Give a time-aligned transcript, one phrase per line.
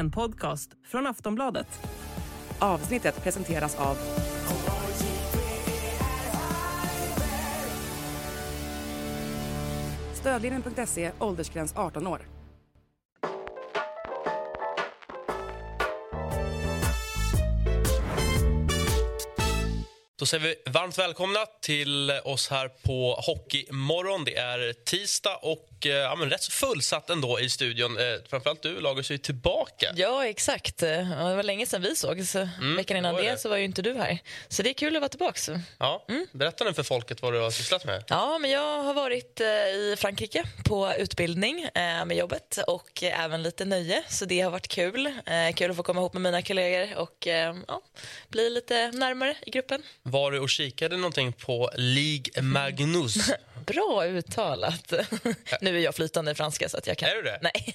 [0.00, 1.80] En podcast från Aftonbladet.
[2.58, 3.96] Avsnittet presenteras av
[10.14, 12.20] Stödlinjen.se, åldersgräns 18 år.
[20.18, 24.24] Då säger vi varmt välkomna till oss här på Hockeymorgon.
[24.24, 27.98] Det är tisdag och eh, ja, men rätt så fullsatt ändå i studion.
[27.98, 29.92] Eh, framförallt du, Lagos, är tillbaka.
[29.96, 30.82] Ja, exakt.
[30.82, 32.34] Ja, Det var länge sedan vi sågs.
[32.76, 34.18] Veckan innan det det, så var ju inte du här.
[34.48, 35.60] Så det är kul att vara tillbaka.
[35.78, 38.04] Ja, Berätta nu för folket vad du har sysslat med.
[38.08, 43.24] Ja, men jag har varit eh, i Frankrike på utbildning eh, med jobbet och eh,
[43.24, 45.06] även lite nöje, så det har varit kul.
[45.06, 47.82] Eh, kul att få komma ihop med mina kollegor och eh, ja,
[48.28, 49.82] bli lite närmare i gruppen.
[50.02, 53.14] Var du och kikade någonting på Ligue Magnus?
[53.66, 54.92] Bra uttalat.
[55.60, 57.08] nu är jag flytande i franska så att jag kan...
[57.08, 57.38] Är du det?
[57.42, 57.74] Nej.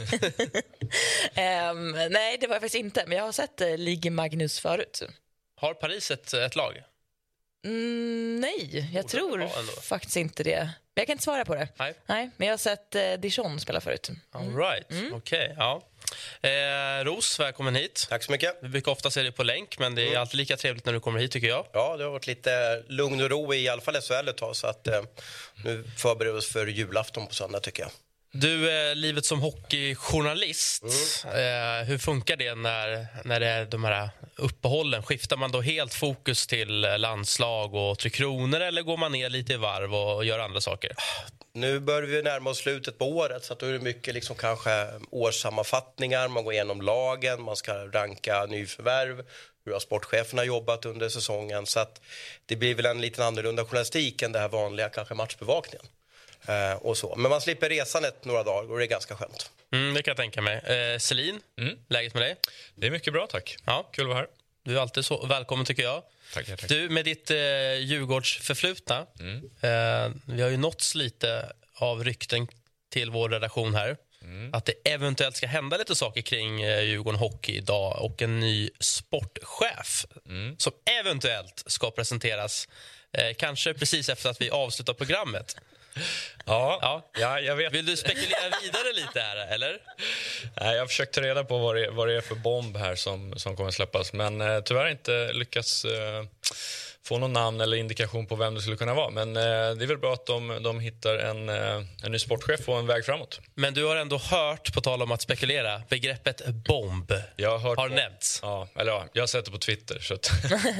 [1.35, 3.03] Ehm, nej, det var jag faktiskt inte.
[3.07, 5.01] Men jag har sett eh, Ligue Magnus förut.
[5.61, 6.83] Har Paris ett, ett lag?
[7.65, 9.71] Mm, nej, jag Borde tror ändå.
[9.81, 10.59] faktiskt inte det.
[10.59, 10.69] Men
[11.01, 11.67] Jag kan inte svara på det.
[11.77, 11.93] Nej.
[12.05, 14.09] Nej, men jag har sett eh, Dijon spela förut.
[14.31, 15.13] All right.
[15.13, 15.83] Okej, ja.
[16.41, 18.07] Eh, Ros, välkommen hit.
[18.09, 18.57] Tack så mycket.
[18.61, 20.99] Vi brukar ofta se dig på länk, men det är alltid lika trevligt när du
[20.99, 21.65] kommer hit tycker jag.
[21.73, 24.67] Ja, det har varit lite lugn och ro i alla fall SHL ett tag så
[24.67, 25.01] att eh,
[25.63, 27.91] nu förbereder vi oss för julafton på söndag tycker jag.
[28.37, 30.83] Du, eh, livet som hockeyjournalist,
[31.25, 35.03] eh, hur funkar det när, när det är de här uppehållen?
[35.03, 39.53] Skiftar man då helt fokus till landslag och Tre Kronor eller går man ner lite
[39.53, 40.91] i varv och gör andra saker?
[41.53, 44.35] Nu börjar vi närma oss slutet på året så att då är det mycket liksom
[44.35, 49.25] kanske årssammanfattningar, man går igenom lagen, man ska ranka nyförvärv,
[49.65, 52.01] hur har sportcheferna jobbat under säsongen så att
[52.45, 55.85] det blir väl en lite annorlunda journalistik än det här vanliga kanske matchbevakningen.
[56.47, 57.15] Eh, och så.
[57.15, 59.51] Men man slipper resandet några dagar och det är ganska skönt.
[59.71, 60.57] Mm, det kan jag tänka mig.
[60.57, 61.39] Eh, Celine,
[61.89, 62.35] läget med dig?
[62.75, 63.57] Det är mycket bra, tack.
[63.65, 63.89] Ja.
[63.93, 64.27] Kul att vara här.
[64.63, 66.03] Du är alltid så välkommen tycker jag.
[66.33, 66.69] Tackar, tack.
[66.69, 67.37] Du, med ditt eh,
[67.79, 68.99] Djurgårdsförflutna,
[69.61, 72.47] eh, vi har ju nåtts lite av rykten
[72.89, 73.97] till vår redaktion här.
[74.53, 78.69] Att det eventuellt ska hända lite saker kring eh, Djurgården Hockey idag och en ny
[78.79, 80.05] sportchef
[80.57, 82.67] som eventuellt ska presenteras
[83.11, 85.55] eh, kanske precis efter att vi avslutar programmet.
[86.45, 87.09] Ja, Ja.
[87.19, 87.39] ja.
[87.39, 87.73] jag vet.
[87.73, 89.77] Vill du spekulera vidare lite här, eller?
[90.61, 92.95] Nej, jag har försökt ta reda på vad det, vad det är för bomb här
[92.95, 96.25] som, som kommer släppas men eh, tyvärr inte lyckats eh,
[97.07, 99.09] få någon namn eller indikation på vem det skulle kunna vara.
[99.09, 102.69] Men eh, det är väl bra att de, de hittar en, eh, en ny sportchef
[102.69, 103.39] och en väg framåt.
[103.55, 107.77] Men du har ändå hört, på tal om att spekulera, begreppet bomb Jag har, hört
[107.77, 108.39] har på- nämnts.
[108.43, 110.31] Ja, eller ja, jag har sett det på Twitter så att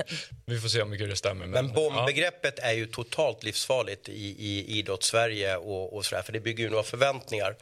[0.45, 1.45] vi får se hur mycket det stämmer.
[1.45, 1.73] Men ja.
[1.73, 6.69] bombbegreppet är ju totalt livsfarligt i, i idrotts-Sverige och, och sådär, för det bygger ju
[6.69, 7.55] några förväntningar.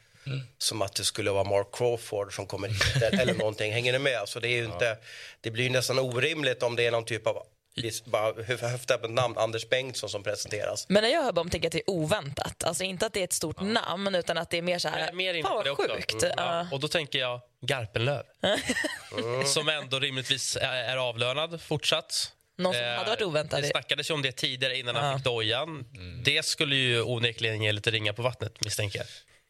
[0.57, 3.73] Som att det skulle vara Mark Crawford som kommer hit eller- någonting.
[3.73, 4.21] Hänger ni med?
[4.25, 4.97] Så det, är ju inte,
[5.41, 7.37] det blir ju nästan orimligt om det är någon typ av
[8.05, 10.85] bara höfta på ett namn, Anders Bengtsson som presenteras.
[10.89, 12.63] Men när jag hör bomb tänker jag att det är oväntat.
[12.63, 15.13] Alltså inte att det är ett stort namn utan att det är mer så här,
[15.13, 16.13] mer fan det vad sjukt.
[16.23, 16.57] Mm, Ja.
[16.59, 16.67] ja.
[16.71, 18.23] Och då tänker jag Garpenlöv.
[19.45, 22.31] som ändå rimligtvis är, avlönad fortsatt.
[22.57, 23.61] Någon som Eh, hade varit oväntad.
[23.61, 25.17] Det snackades ju om det tidigare innan han Ja.
[25.17, 25.85] fick dojan.
[26.23, 29.07] Det skulle ju onekligen ge lite ringa på vattnet misstänker jag.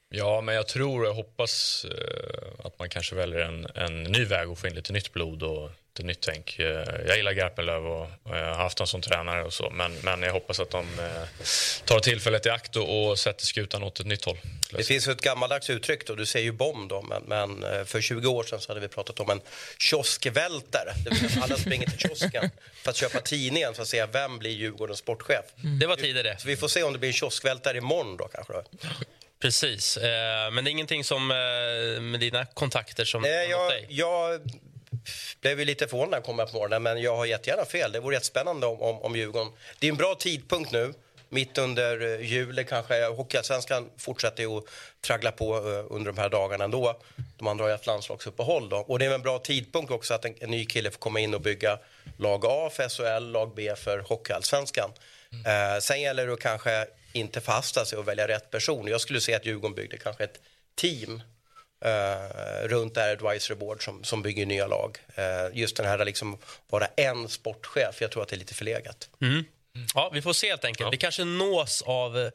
[0.09, 4.25] Ja, men jag tror och jag hoppas eh, att man kanske väljer en, en ny
[4.25, 6.59] väg och få in lite nytt blod och lite nytt tänk.
[6.59, 10.21] Eh, jag gillar Garpenlöv och, jag har haft honom som tränare och så, men, men
[10.21, 11.23] jag hoppas att de eh,
[11.85, 14.37] tar tillfället i akt och, och sätter skutan åt ett nytt håll.
[14.71, 17.83] Det finns ju ett gammaldags uttryck då, du säger ju bomb då, men, men eh,
[17.85, 19.41] för 20 år sedan så hade vi pratat om en
[19.77, 20.93] kioskvältare.
[21.03, 22.49] Det vill säga alla springer till kiosken
[22.83, 25.45] för att köpa tidningen för att se vem blir Djurgårdens sportchef.
[25.79, 26.37] Det var tidigare.
[26.37, 28.53] Så vi får se om det blir en kioskvältare imorgon då kanske.
[28.53, 28.63] Då.
[29.39, 29.97] Precis.
[30.51, 31.27] Men det är ingenting som
[32.01, 33.85] med dina kontakter som har nått jag, dig?
[33.89, 34.41] jag
[35.41, 37.91] blev ju lite förvånad när jag kom här på morgonen, men jag har jättegärna fel.
[37.91, 39.51] Det vore jättespännande om, om, om Djurgården.
[39.79, 40.93] Det är en bra tidpunkt nu,
[41.29, 43.05] mitt under eh, julen kanske.
[43.05, 44.63] Hockeyallsvenskan fortsätter ju att
[45.01, 46.99] traggla på eh, under de här dagarna ändå.
[47.37, 48.77] De andra har ju haft landslagsuppehåll då.
[48.77, 51.33] Och det är en bra tidpunkt också att en, en ny kille får komma in
[51.33, 51.79] och bygga
[52.17, 54.91] lag A för SHL, lag B för Hockeyallsvenskan.
[55.45, 58.87] Eh, sen gäller det att kanske inte fasta sig och välja rätt person.
[58.87, 60.39] Jag skulle säga att Djurgården byggde kanske ett
[60.75, 61.21] team
[61.83, 64.97] eh, runt det här advisory board som, som bygger nya lag.
[65.15, 66.37] Eh, just den här liksom
[66.69, 69.09] vara en sportchef, jag tror att det är lite förlegat.
[69.95, 70.93] Ja, vi får se helt enkelt.
[70.93, 72.31] Vi kanske nås av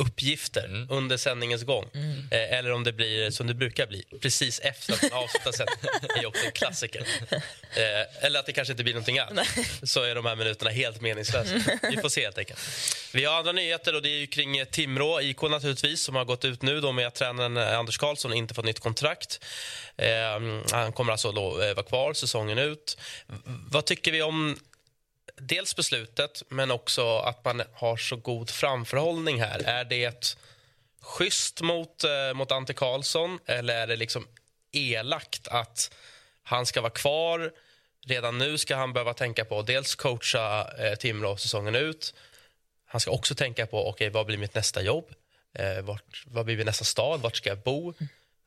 [0.00, 1.84] uppgifter under sändningens gång.
[2.30, 6.00] Eh, eller om det blir som det brukar bli, precis efter att man avslutar sändningen.
[6.14, 7.06] Det är också en klassiker.
[7.30, 9.48] Eh, eller att det kanske inte blir någonting alls.
[9.82, 11.54] Så är de här minuterna helt meningslösa.
[11.90, 12.60] Vi får se helt enkelt.
[13.14, 16.24] Vi har andra nyheter och det är ju kring eh, Timrå IK naturligtvis som har
[16.24, 19.44] gått ut nu då med att tränaren eh, Anders Karlsson inte fått nytt kontrakt.
[19.96, 20.08] Eh,
[20.72, 22.98] han kommer alltså då eh, vara kvar säsongen ut.
[23.70, 24.56] Vad tycker vi om
[25.40, 29.58] dels beslutet, men också att man har så god framförhållning här.
[29.58, 30.36] Är det
[31.00, 34.28] schysst mot, eh, mot Ante Karlsson eller är det liksom
[34.72, 35.90] elakt att
[36.42, 37.52] han ska vara kvar?
[38.06, 42.14] Redan nu ska han behöva tänka på att dels coacha eh, Timrå säsongen ut.
[42.86, 45.10] Han ska också tänka på okay, vad blir mitt nästa jobb?
[45.54, 47.20] Eh, vart, vad blir min nästa stad?
[47.20, 47.94] Vart ska jag bo?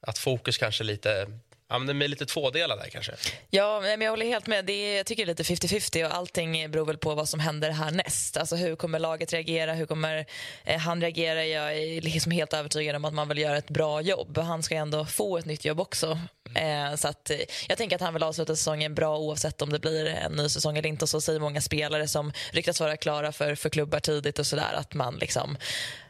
[0.02, 1.28] Att fokus kanske lite...
[1.74, 3.12] Ja, men det är lite tvådelad där kanske.
[3.50, 4.66] Ja, men jag håller helt med.
[4.66, 7.40] Det är, jag tycker det är lite 50-50 och allting beror väl på vad som
[7.40, 8.38] händer härnäst.
[8.38, 9.74] Alltså hur kommer laget reagera?
[9.74, 10.26] Hur kommer
[10.64, 11.46] eh, han reagera?
[11.46, 14.38] Jag är liksom helt övertygad om att man vill göra ett bra jobb.
[14.38, 16.20] Han ska ju ändå få ett nytt jobb också.
[16.56, 17.38] Eh, så att, eh,
[17.68, 20.78] jag tänker att han vill avsluta säsongen bra oavsett om det blir en ny säsong
[20.78, 21.06] eller inte.
[21.06, 24.74] Och så säger många spelare som ryktas vara klara för, för klubbar tidigt och sådär
[24.74, 25.58] att man liksom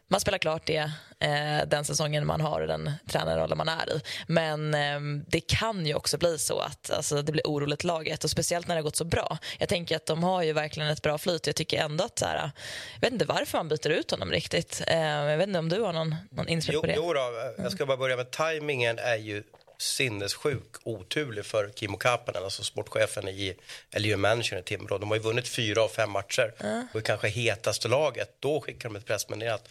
[0.07, 4.01] man spelar klart det eh, den säsongen man har den tränarrollen man är i.
[4.27, 8.29] Men eh, det kan ju också bli så att alltså, det blir oroligt laget och
[8.29, 9.37] speciellt när det har gått så bra.
[9.59, 11.47] Jag tänker att de har ju verkligen ett bra flyt.
[11.47, 12.51] Jag tycker ändå att så här,
[12.93, 14.81] jag vet inte varför man byter ut honom riktigt.
[14.87, 16.93] Eh, jag vet inte om du har någon, någon inspel Jo, på det?
[16.95, 19.43] jo då, jag ska bara börja med tajmingen är ju
[19.83, 23.55] sinnessjuk oturlig för Kimmo Kapanen, alltså sportchefen i,
[23.91, 24.97] eller ju managern i Timrå.
[24.97, 26.53] De har ju vunnit fyra av fem matcher
[26.93, 28.35] och är kanske hetaste laget.
[28.39, 29.69] Då skickar de ett pressmeddelande att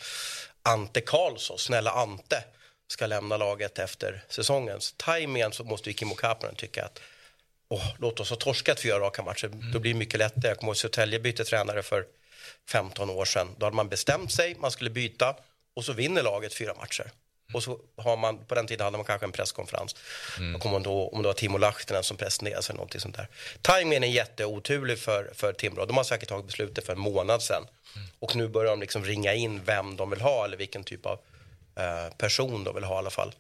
[0.63, 2.45] Ante Karlsson, snälla Ante,
[2.89, 4.81] ska lämna laget efter säsongen.
[4.81, 7.01] Så tajmingen så måste ju Kimmo Kapanen tycka att
[7.69, 9.51] Åh, låt oss ha torskat fyra raka matcher.
[9.73, 10.49] Då blir det mycket lättare.
[10.49, 12.05] Jag kommer ihåg Södertälje bytte tränare för
[12.69, 13.49] 15 år sedan.
[13.59, 15.37] Då hade man bestämt sig, man skulle byta
[15.75, 17.11] och så vinner laget fyra matcher.
[17.53, 19.97] Och så har man, på den tiden hade man kanske en presskonferens.
[20.53, 23.17] Jag kommer ihåg då, om det var Timo Lahtinen som presenterade sig eller någonting sånt
[23.17, 23.29] där.
[23.63, 25.87] Timingen är jätteoturlig för, för Timrå.
[25.87, 27.67] De har säkert tagit beslutet för en månad sedan.
[28.19, 31.19] Och nu börjar de liksom ringa in vem de vill ha eller vilken typ av
[31.77, 33.35] eh, person de vill ha i alla fall.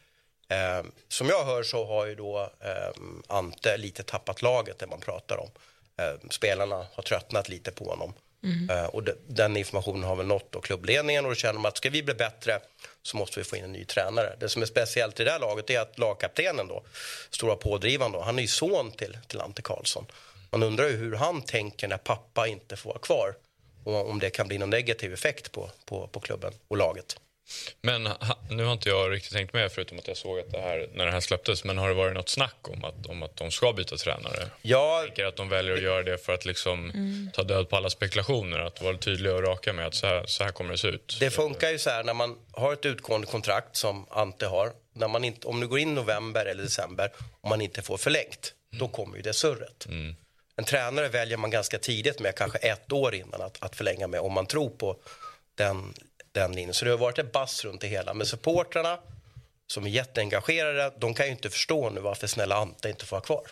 [0.48, 5.00] Eh, som jag hör så har ju då eh, Ante lite tappat laget det man
[5.00, 5.50] pratar om.
[5.96, 8.14] Eh, spelarna har tröttnat lite på honom.
[8.44, 8.70] Mm.
[8.70, 11.90] Eh, och den informationen har väl nått då klubbledningen och då känner de att ska
[11.90, 12.60] vi bli bättre
[13.02, 14.36] så måste vi få in en ny tränare.
[14.40, 16.82] Det som är speciellt i det här laget är att lagkaptenen då,
[17.30, 20.06] stora pådrivaren då, han är ju son till, till Ante Karlsson.
[20.50, 23.34] Man undrar ju hur han tänker när pappa inte får vara kvar
[23.84, 27.16] och om det kan bli någon negativ effekt på, på, på klubben och laget.
[27.82, 30.60] Men ha, nu har inte jag riktigt tänkt med förutom att jag såg att det
[30.60, 31.64] här, när det här släpptes.
[31.64, 34.48] Men har det varit något snack om att, om att de ska byta tränare?
[34.62, 36.92] Ja, Jag tänker att de väljer att göra det för att liksom
[37.34, 38.58] ta död på alla spekulationer.
[38.58, 41.16] Att vara tydliga och raka med att så här, så här kommer det se ut.
[41.20, 44.72] Det funkar ju så här när man har ett utgående kontrakt som Ante har.
[44.94, 48.54] När man inte, om du går in november eller december och man inte får förlängt,
[48.78, 49.86] då kommer ju det surret.
[50.56, 54.20] En tränare väljer man ganska tidigt med, kanske ett år innan att, att förlänga med
[54.20, 54.96] om man tror på
[55.54, 55.94] den,
[56.32, 56.74] den linjen.
[56.74, 58.14] Så det har varit ett bass runt det hela.
[58.14, 58.98] Men supportrarna
[59.66, 63.24] som är jätteengagerade, de kan ju inte förstå nu varför snälla Ante inte får vara
[63.24, 63.46] kvar.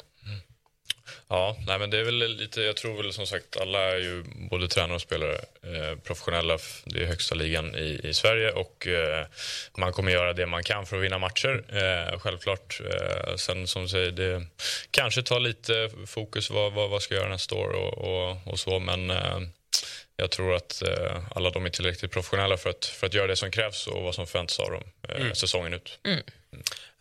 [1.29, 4.25] Ja, nej, men det är väl lite, jag tror väl som sagt alla är ju
[4.51, 6.59] både tränare och spelare eh, professionella.
[6.85, 9.27] Det är högsta ligan i, i Sverige och eh,
[9.79, 11.65] man kommer göra det man kan för att vinna matcher.
[11.69, 12.81] Eh, självklart.
[12.81, 14.47] Eh, sen som du säger, det
[14.91, 18.59] kanske tar lite fokus vad, vad, vad ska jag göra nästa år och, och, och
[18.59, 18.79] så.
[18.79, 19.41] Men eh,
[20.21, 23.37] jag tror att eh, alla de är tillräckligt professionella för att, för att göra det
[23.37, 25.99] som krävs och vad som förväntas av dem eh, säsongen ut.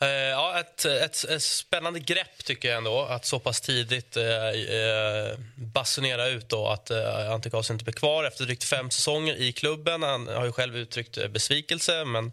[0.01, 3.01] Eh, ja, ett, ett, ett spännande grepp tycker jag ändå.
[3.01, 7.93] Att så pass tidigt eh, eh, basunera ut då att eh, Ante Karlsson inte blir
[7.93, 10.03] kvar efter drygt fem säsonger i klubben.
[10.03, 12.31] Han har ju själv uttryckt eh, besvikelse men,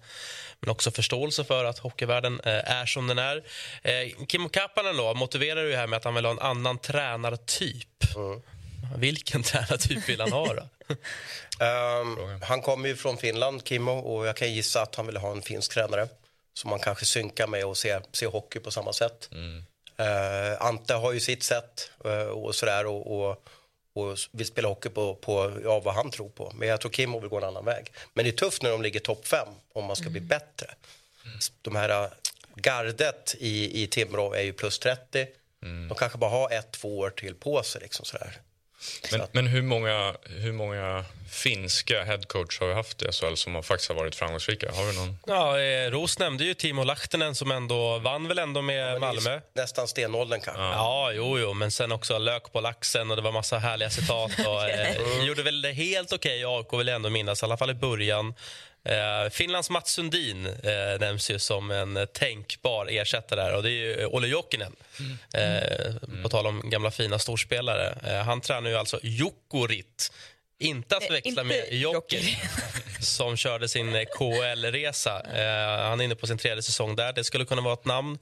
[0.60, 3.42] men också förståelse för att hockeyvärlden är som den är.
[4.28, 7.88] Kimmo Kapanen då motiverar ju det här med att han vill ha en annan tränartyp.
[8.96, 10.68] Vilken tränartyp vill han ha då?
[11.60, 15.30] Ehm, han kommer ju från Finland, Kimmo, och jag kan gissa att han vill ha
[15.30, 16.08] en finsk tränare
[16.54, 19.28] som man kanske synkar med och ser, ser hockey på samma sätt.
[19.96, 23.48] Eh, Ante har ju sitt sätt eh, och sådär och, och,
[23.94, 26.52] och vill spela hockey på, på ja, vad han tror på.
[26.54, 27.92] Men jag tror Kimmo vill gå en annan väg.
[28.14, 30.74] Men det är tufft när de ligger topp fem om man ska bli bättre.
[31.62, 32.10] De här eh,
[32.54, 35.26] gardet i, i Timrå är ju plus 30.
[35.88, 37.80] De kanske bara har ett, två år till på sig.
[37.80, 38.40] Liksom sådär.
[39.12, 43.62] Men, men hur, många, hur många finska headcoach har vi haft i SHL som har
[43.62, 44.72] faktiskt har varit framgångsrika?
[44.72, 45.18] Har vi någon?
[45.26, 49.40] Ja, eh, Ros nämnde ju Timo Lahtinen som ändå vann väl ändå med Malmö.
[49.54, 50.62] Nästan stenåldern kanske.
[50.62, 54.30] Ja, jo, jo, men sen också lök på laxen och det var massa härliga citat.
[54.46, 57.56] Och, eh, gjorde väl det helt okej i AIK vill jag ändå minnas, i alla
[57.56, 58.34] fall i början.
[58.86, 63.72] Eh, Finlands Mats Sundin eh, nämns ju som en tänkbar ersättare där och det är
[63.72, 64.76] ju Olle Jokinen.
[65.34, 67.98] Eh, på tal om gamla fina storspelare.
[68.06, 70.12] Eh, han tränar ju alltså Jokorit.
[70.58, 72.38] Inte att Eh, förväxla inte med Jokerit.
[73.00, 75.20] som körde sin eh, KHL-resa.
[75.20, 77.12] Eh, han är inne på sin tredje säsong där.
[77.12, 78.18] Det skulle kunna vara ett namn,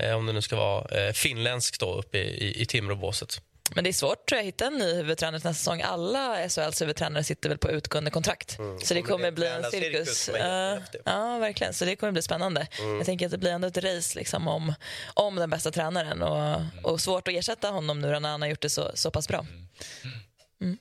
[0.00, 3.40] eh, om det nu ska vara eh, finländskt då, uppe i, i, i Timråbåset.
[3.74, 5.80] Men det är svårt tror jag, att hitta en ny huvudtränare nästa säsong.
[5.82, 8.50] Alla SHLs huvudtränare sitter väl på utgående kontrakt.
[8.56, 9.02] Så det Mm.
[9.02, 10.28] kommer bli en cirkus.
[10.34, 11.74] är Ja, verkligen.
[11.74, 12.66] Så det kommer bli spännande.
[12.78, 12.96] Mm.
[12.96, 14.74] Jag tänker att det blir ändå ett race liksom, om,
[15.14, 16.60] om den bästa tränaren och,
[16.92, 19.46] och svårt att ersätta honom nu när han har gjort det så, så pass bra.
[20.60, 20.78] Mm,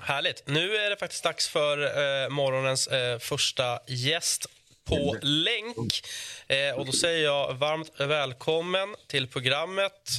[0.00, 0.42] härligt.
[0.46, 4.46] Nu är det faktiskt dags för eh, morgonens eh, första gäst
[4.84, 6.02] på länk.
[6.46, 10.10] Eh, och då säger jag varmt välkommen till programmet,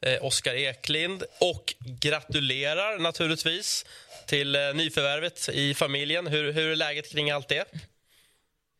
[0.00, 1.22] eh, Oskar Eklind.
[1.40, 3.86] Och gratulerar naturligtvis
[4.26, 6.26] till eh, nyförvärvet i familjen.
[6.26, 7.64] Hur, hur är läget kring allt det?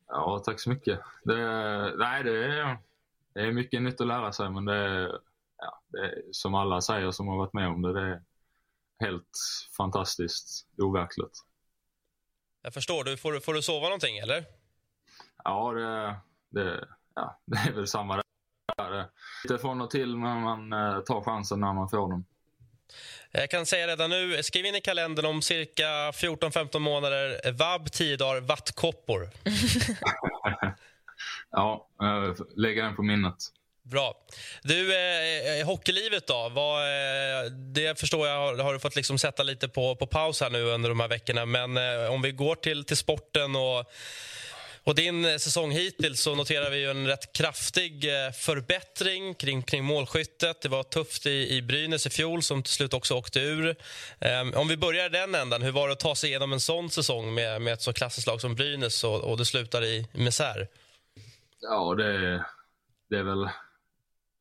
[0.09, 1.01] Ja, tack så mycket.
[1.25, 1.37] Det,
[1.97, 2.79] nej, det är,
[3.35, 5.11] det är mycket nytt att lära sig, men det
[5.59, 8.21] ja, det är som alla säger som har varit med om det, det
[9.07, 9.39] helt
[9.77, 11.39] fantastiskt overkligt.
[12.63, 13.05] Jag förstår.
[13.05, 14.45] Du, får, får du sova någonting, eller?
[15.45, 16.17] Ja, det,
[16.61, 18.23] det, ja, det är väl samma
[18.77, 19.09] där.
[19.45, 22.25] Lite från och till, men man eh, tar chansen när man får den.
[23.31, 28.17] Jag kan säga redan nu, skriv in i kalendern om cirka 14-15 månader, vab 10
[28.17, 29.31] dagar, vattkoppor.
[31.51, 33.37] Ja, eh, lägga den på minnet.
[33.85, 34.15] Bra.
[34.63, 36.49] Du, eh, eh, hockeylivet då?
[36.49, 40.41] Vad, eh, det förstår jag har, har du fått liksom sätta lite på, på paus
[40.41, 41.47] här nu under de här veckorna.
[41.47, 43.93] Men eh, om vi går till, till sporten och,
[44.85, 49.85] och din säsong hittills så noterar vi ju en rätt kraftig eh, förbättring kring, kring
[49.85, 50.63] målskyttet.
[50.63, 53.77] Det var tufft i, i Brynäs i fjol som till slut också åkte ur.
[54.19, 56.91] Eh, om vi börjar den ändan, hur var det att ta sig igenom en sån
[56.91, 60.69] säsong med, med ett så klassiskt lag som Brynäs och, och det slutar i misär?
[61.61, 62.45] Ja, det,
[63.11, 63.49] det är väl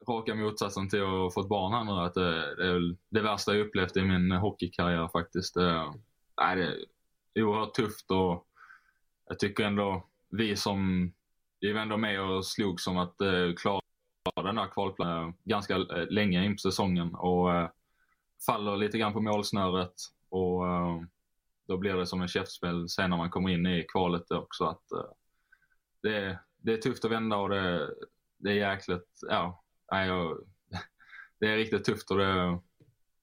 [0.10, 1.91] raka motsatsen till att ha fått barn här nu.
[1.91, 5.53] Att det, det är väl det värsta jag upplevt i min hockeykarriär faktiskt.
[5.53, 5.93] Det,
[6.41, 8.48] nej, det är oerhört tufft och
[9.29, 11.12] jag tycker ändå vi som,
[11.60, 13.79] vi var ändå med och slog som att eh, klara
[14.36, 15.77] den här kvalplatsen eh, ganska
[16.10, 17.69] länge in på säsongen och eh,
[18.45, 19.93] faller lite grann på målsnöret
[20.29, 21.01] och eh,
[21.67, 24.63] då blir det som en käftspel sen när man kommer in i kvalet också.
[24.65, 25.12] Att, eh,
[26.01, 27.89] det, är- det är tufft att vända och det,
[28.38, 29.62] det är jäkligt, ja,
[29.93, 30.38] nej, jag,
[31.39, 32.59] det är riktigt tufft och det är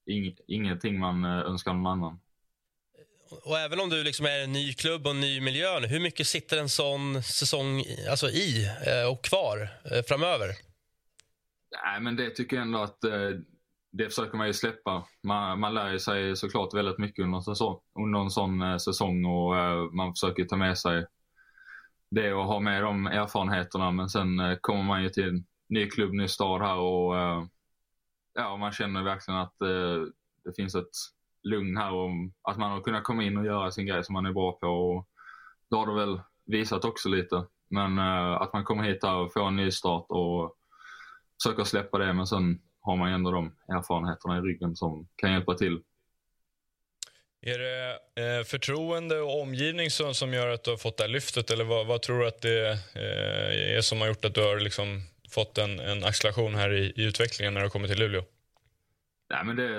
[0.05, 2.19] ing, ingenting man eh, önskar någon annan.
[3.43, 6.27] Och även om du liksom är en ny klubb och en ny miljö, hur mycket
[6.27, 10.47] sitter en sån säsong alltså i eh, och kvar eh, framöver?
[11.83, 13.01] Nej, men det tycker jag ändå att
[13.91, 15.07] det försöker man ju släppa.
[15.23, 19.53] Man, man lär sig såklart väldigt mycket under en, säsong, under en sån säsong och
[19.93, 21.05] man försöker ta med sig
[22.11, 23.91] det och ha med de erfarenheterna.
[23.91, 27.43] Men sen kommer man ju till ny klubb, ny stad här och eh,
[28.33, 30.03] ja, man känner verkligen att eh,
[30.43, 30.95] det finns ett
[31.43, 32.09] lugn här och
[32.41, 34.67] att man har kunnat komma in och göra sin grej som man är bra på.
[34.67, 35.07] Och
[35.69, 37.43] det har det väl visat också lite.
[37.69, 40.55] Men eh, att man kommer hit här och får en ny start och
[41.43, 45.33] försöker släppa det men sen har man ju ändå de erfarenheterna i ryggen som kan
[45.33, 45.81] hjälpa till.
[47.41, 51.09] Är det eh, förtroende och omgivning som, som gör att du har fått det här
[51.09, 54.41] lyftet eller vad, vad tror du att det eh, är som har gjort att du
[54.41, 55.01] har liksom
[55.31, 58.23] fått en, en acceleration här i, i utvecklingen när du kommer till Luleå?
[59.29, 59.69] Nej, men det,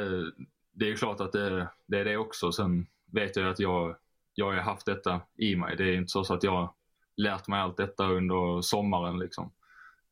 [0.73, 2.53] det är ju klart att det, det är det också.
[2.53, 3.97] Sen vet jag att jag,
[4.35, 5.77] jag har haft detta i mig.
[5.77, 6.75] Det är inte så att jag har
[7.17, 9.19] lärt mig allt detta under sommaren.
[9.19, 9.53] Liksom.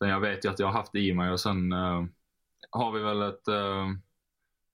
[0.01, 2.05] Men jag vet ju att jag har haft det i mig och sen uh,
[2.71, 3.87] har vi väl ett uh,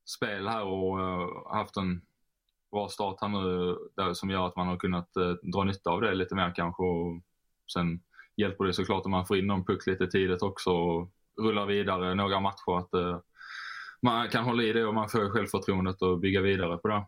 [0.04, 2.02] spel här och uh, haft en
[2.70, 5.10] bra start här nu där, som gör att man har kunnat
[5.42, 6.82] dra nytta av det lite mer kanske.
[6.82, 7.22] Och
[7.72, 8.00] sen
[8.36, 12.14] hjälper det såklart om man får in någon puck lite tidigt också och rullar vidare
[12.14, 12.78] några matcher.
[12.78, 13.20] Att, eh,
[14.02, 17.04] man kan hålla i det och man får självförtroendet och bygga vidare på det.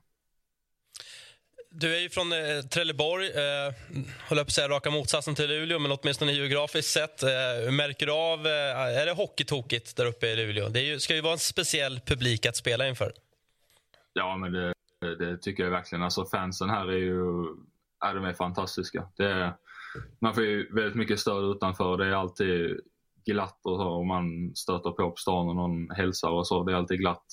[1.70, 3.74] Du är ju från eh, Trelleborg, eh,
[4.28, 7.22] håller jag på att säga raka motsatsen till Luleå, men åtminstone geografiskt sett.
[7.22, 10.68] Eh, märker du av, eh, är det hockeytokigt där uppe i Luleå?
[10.68, 13.12] Det är ju, ska ju vara en speciell publik att spela inför.
[14.12, 16.02] Ja, men det, det tycker jag verkligen.
[16.02, 17.46] Alltså fansen här är ju
[18.00, 19.08] ja, de är fantastiska.
[19.16, 19.52] Det är,
[20.20, 21.96] man får ju väldigt mycket stöd utanför.
[21.96, 22.80] Det är alltid
[23.26, 23.88] glatt och så.
[23.88, 26.64] Och man stöter på på stan och någon hälsar och så.
[26.64, 27.24] Det är alltid glatt.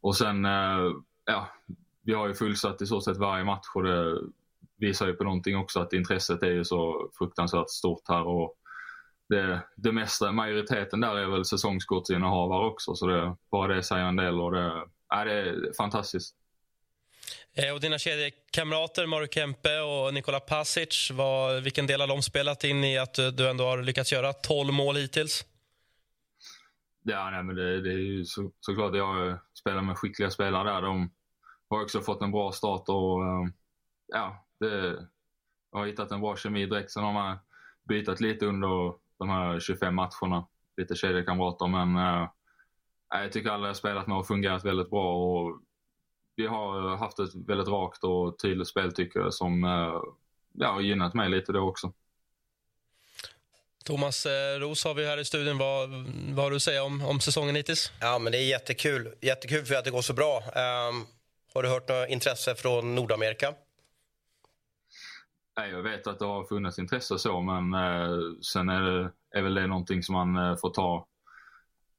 [0.00, 0.90] Och sen, eh,
[1.24, 1.48] ja,
[2.02, 4.20] vi har ju fullsatt i så sett varje match och det
[4.76, 8.26] visar ju på någonting också att intresset är ju så fruktansvärt stort här.
[8.26, 8.54] Och
[9.28, 14.16] det, det mesta, majoriteten där är väl säsongskortsinnehavare också så det, bara det säger en
[14.16, 16.36] del och det, ja, det är fantastiskt.
[17.56, 22.64] Eh, och dina kedjekamrater Mario Kempe och Nikola Pasic, vad, vilken del har de spelat
[22.64, 25.44] in i att du ändå har lyckats göra 12 mål hittills?
[27.02, 30.82] Ja, nej, men det, det är ju så, såklart jag spelar med skickliga spelare där.
[30.82, 31.10] De
[31.68, 33.48] har också fått en bra start och eh,
[34.06, 34.96] ja, det,
[35.72, 36.90] jag har hittat en bra kemi direkt.
[36.90, 37.38] Sen har man
[37.88, 40.46] bytt lite under de här 25 matcherna,
[40.76, 41.66] lite kedjekamrater.
[41.66, 42.28] Men äh,
[43.08, 45.16] jag tycker alla jag spelat med har fungerat väldigt bra.
[45.16, 45.60] Och
[46.36, 50.00] vi har haft ett väldigt rakt och tydligt spel tycker jag som äh,
[50.52, 51.92] ja, har gynnat mig lite då också.
[53.84, 55.58] Thomas eh, Ros har vi här i studion.
[55.58, 55.90] Vad,
[56.34, 57.92] vad har du att säga om, om säsongen hittills?
[58.00, 59.14] Ja, men det är jättekul.
[59.20, 60.36] Jättekul för att det går så bra.
[60.36, 61.06] Um,
[61.54, 63.54] har du hört något intresse från Nordamerika?
[65.56, 69.42] Nej, jag vet att det har funnits intresse så, men eh, sen är, det, är
[69.42, 71.06] väl det någonting som man eh, får ta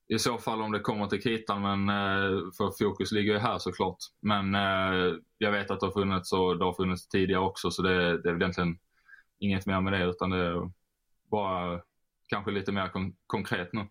[0.08, 3.58] i så fall om det kommer till kritan, men eh, för fokus ligger ju här
[3.58, 3.98] såklart.
[4.22, 7.82] Men eh, jag vet att det har funnits och det har funnits tidigare också, så
[7.82, 8.80] det, det är väl egentligen
[9.40, 10.72] inget mer med det, utan det är
[11.32, 11.82] bara
[12.28, 13.88] kanske lite mer kon konkret nu.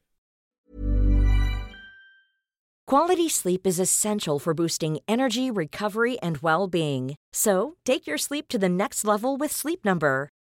[2.91, 7.15] Quality sleep is essential for boosting energy, recovery, and well-being.
[7.33, 10.29] So, take your sleep to the next level with Sleep Number.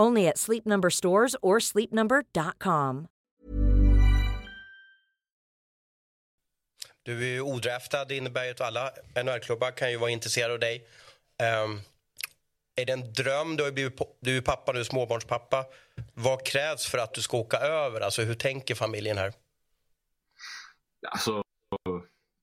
[0.00, 3.06] Only at Sleep Number stores or sleepnumber.com.
[7.04, 8.90] Du är ju odraftad, det innebär ju att alla
[9.24, 10.86] NHL-klubbar kan ju vara intresserade av dig.
[11.64, 11.80] Um,
[12.76, 13.56] är det en dröm?
[13.56, 15.64] Du, har blivit, du är pappa nu, småbarnspappa.
[16.14, 18.00] Vad krävs för att du ska åka över?
[18.00, 19.32] Alltså, hur tänker familjen här?
[21.08, 21.42] Alltså,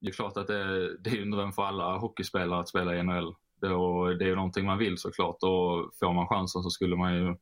[0.02, 3.04] det är klart att det, det är en dröm för alla hockeyspelare att spela i
[3.04, 3.36] NHL.
[3.62, 7.16] Det, och det är någonting man vill såklart och får man chansen så skulle man
[7.16, 7.36] ju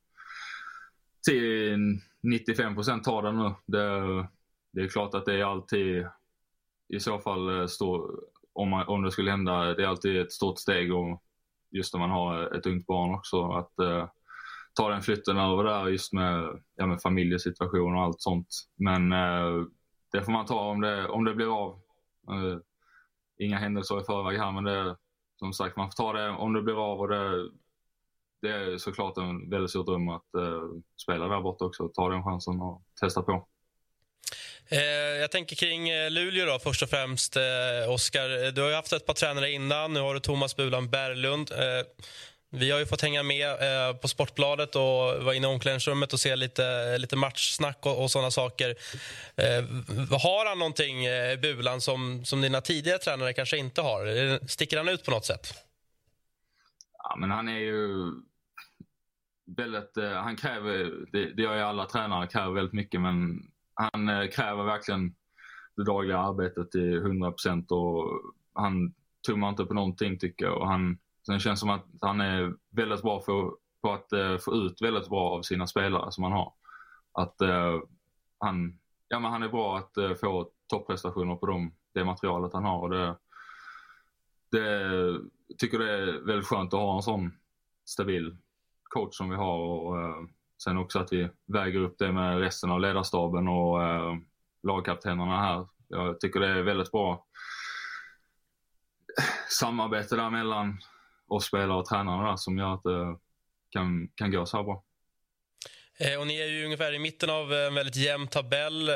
[1.26, 1.78] till
[2.24, 3.54] 95 procent ta den nu.
[3.66, 4.28] Det,
[4.74, 6.08] det, är klart att det är alltid
[6.90, 8.20] i så fall eh, stor,
[8.53, 11.24] om, man, om det skulle hända, det är alltid ett stort steg och
[11.72, 14.10] just när man har ett ungt barn också att eh,
[14.74, 18.48] ta den flytten över där just med, ja, med familjesituation och allt sånt.
[18.75, 19.66] Men eh,
[20.12, 21.72] det får man ta om det, om det blir av.
[22.30, 22.58] Eh,
[23.38, 24.98] inga händelser i förväg här men det,
[25.40, 27.50] som sagt man får ta det om det blir av och det,
[28.42, 30.64] det är såklart en väldigt stor dröm att eh,
[31.04, 31.90] spela där borta också.
[31.90, 33.48] Ta den chansen och testa på.
[34.70, 34.80] Eh,
[35.22, 37.36] jag tänker kring eh, Luleå då, först och främst.
[37.36, 39.94] Eh, Oskar, eh, du har haft ett par tränare innan.
[39.94, 41.52] Nu har du Thomas Bulan Berglund.
[41.52, 41.86] Eh,
[42.50, 46.20] vi har ju fått hänga med eh, på Sportbladet och vara inne i omklädningsrummet och
[46.20, 48.70] se lite, lite matchsnack och, och såna saker.
[49.36, 49.64] Eh,
[50.12, 54.48] har han någonting, eh, Bulan, som, som dina tidigare tränare kanske inte har?
[54.48, 55.48] Sticker han ut på något sätt?
[57.03, 58.12] Ja, men han är ju
[59.57, 59.98] väldigt...
[59.98, 63.40] Eh, han kräver, det, det gör ju alla tränare, kräver väldigt mycket men
[63.74, 65.16] han eh, kräver verkligen
[65.75, 68.22] det dagliga arbetet till 100 procent och
[68.53, 68.94] han
[69.27, 70.57] tummar inte på någonting tycker jag.
[70.57, 74.37] Och han, Sen känns det som att han är väldigt bra för, på att eh,
[74.37, 76.53] få ut väldigt bra av sina spelare som han har.
[77.11, 77.79] Att eh,
[78.40, 82.63] han, ja, men han är bra att eh, få topprestationer på dem, det materialet han
[82.63, 82.81] har.
[82.81, 83.16] Och det,
[84.51, 85.20] det
[85.57, 87.31] tycker det är väldigt skönt att ha en sån
[87.85, 88.37] stabil
[88.83, 89.57] coach som vi har.
[89.57, 90.24] Och, eh,
[90.63, 94.16] sen också att vi väger upp det med resten av ledarstaben och eh,
[94.63, 95.68] lagkaptenerna här.
[95.87, 97.25] Jag tycker det är väldigt bra
[99.50, 100.77] samarbete där mellan
[101.27, 103.18] oss spelare och tränarna som gör att det
[103.70, 104.83] kan, kan gå så här bra.
[106.00, 108.90] Eh, och ni är ju ungefär i mitten av en väldigt jämn tabell.
[108.90, 108.96] Eh,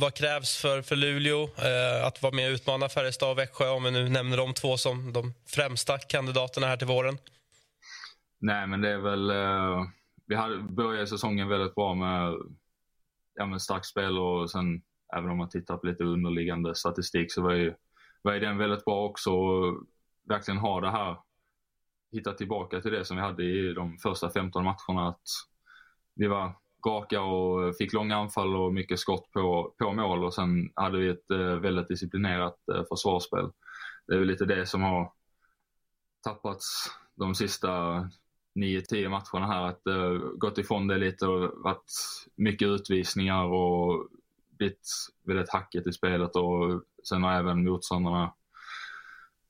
[0.00, 3.84] vad krävs för, för Luleå eh, att vara med och utmana Färjestad och Växjö om
[3.84, 7.18] vi nu nämner de två som de främsta kandidaterna här till våren?
[8.40, 9.32] Nej, men det är väl...
[10.26, 12.34] Vi hade, började säsongen väldigt bra med,
[13.34, 14.82] ja, med starkt spel och sen
[15.16, 17.74] även om man tittar på lite underliggande statistik så var ju,
[18.22, 19.30] var ju den väldigt bra också.
[19.30, 19.86] Och
[20.28, 21.16] verkligen ha det här
[22.14, 25.08] hitta tillbaka till det som vi hade i de första 15 matcherna.
[25.08, 25.22] Att
[26.14, 26.52] vi var
[26.86, 31.08] raka och fick långa anfall och mycket skott på, på mål och sen hade vi
[31.08, 33.50] ett eh, väldigt disciplinerat eh, försvarsspel.
[34.06, 35.12] Det är väl lite det som har
[36.22, 37.70] tappats de sista
[38.54, 39.62] 9-10 matcherna här.
[39.62, 41.92] Att eh, gått ifrån det lite och varit
[42.36, 44.08] mycket utvisningar och
[44.48, 44.88] blivit
[45.22, 48.34] väldigt hackigt i spelet och sen har även motståndarna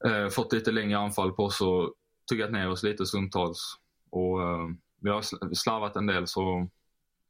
[0.05, 1.95] eh, fått lite längre anfall på oss och
[2.29, 3.77] tuggat ner oss lite stundtals.
[4.11, 4.69] Och eh,
[5.01, 6.69] vi har slarvat en del så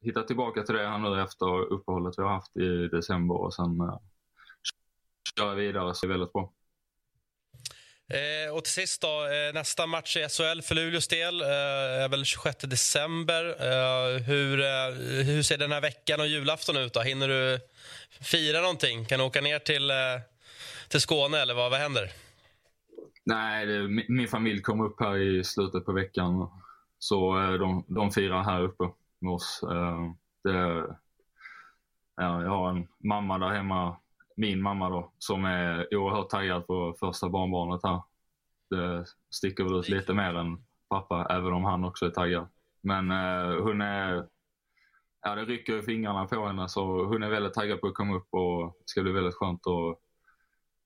[0.01, 3.81] hittat tillbaka till det här nu efter uppehållet vi har haft i december och sen
[3.81, 3.99] eh, uh,
[5.39, 6.53] köra vidare så är det väldigt bra.
[8.09, 11.49] Eh, och till sist då, eh, nästa match i SHL för Luleås del eh,
[12.05, 13.45] är väl 26 december.
[13.45, 14.91] Eh, hur, eh,
[15.25, 16.93] hur ser den här veckan och julafton ut?
[16.93, 17.01] Då?
[17.01, 17.61] Hinner du
[18.21, 19.05] fira någonting?
[19.05, 19.97] Kan du åka ner till, eh,
[20.89, 22.13] till Skåne eller vad, vad händer?
[23.27, 26.49] Nej, det, min familj kom upp här i slutet på veckan.
[26.99, 29.61] Så eh, de, de firar här uppe med oss.
[29.71, 30.11] Eh,
[30.45, 30.87] det,
[32.17, 33.97] ja, jag har en mamma där hemma
[34.37, 38.03] min mamma då, som är oerhört taggad på första barnbarnet här.
[38.71, 42.49] Det sticker väl ut lite mer än pappa, även om han också är taggad.
[42.81, 44.27] Men eh, hon är,
[45.23, 48.17] ja det rycker i fingrarna på henne så hon är väldigt taggad på att komma
[48.17, 49.99] upp och det ska bli väldigt skönt att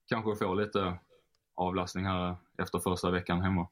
[0.09, 0.99] kanske få lite
[1.59, 3.67] avlastning här efter första veckan hemma.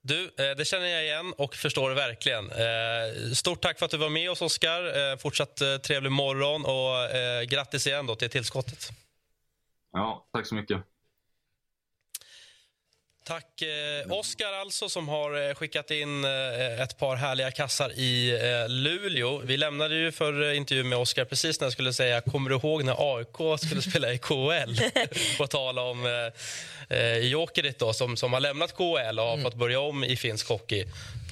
[0.00, 2.50] Du, eh, det känner jag igen och förstår verkligen.
[2.50, 5.10] Eh, stort tack för att du var med oss, Oskar.
[5.12, 8.88] Eh, fortsatt trevlig morgon och grattis igen till tillskottet.
[9.92, 10.82] Ja, tack så mycket.
[13.28, 18.68] Tack eh, Oskar alltså som har skickat in eh, ett par härliga kassar i eh,
[18.68, 19.38] Luleå.
[19.38, 22.84] Vi lämnade ju för intervju med Oskar precis när jag skulle säga kommer du ihåg
[22.84, 24.76] när AIK skulle spela i KHL?
[25.38, 29.44] På tal om eh, eh, Jokerit då som, som har lämnat KHL och har mm.
[29.44, 30.80] fått börja om i finsk hockey.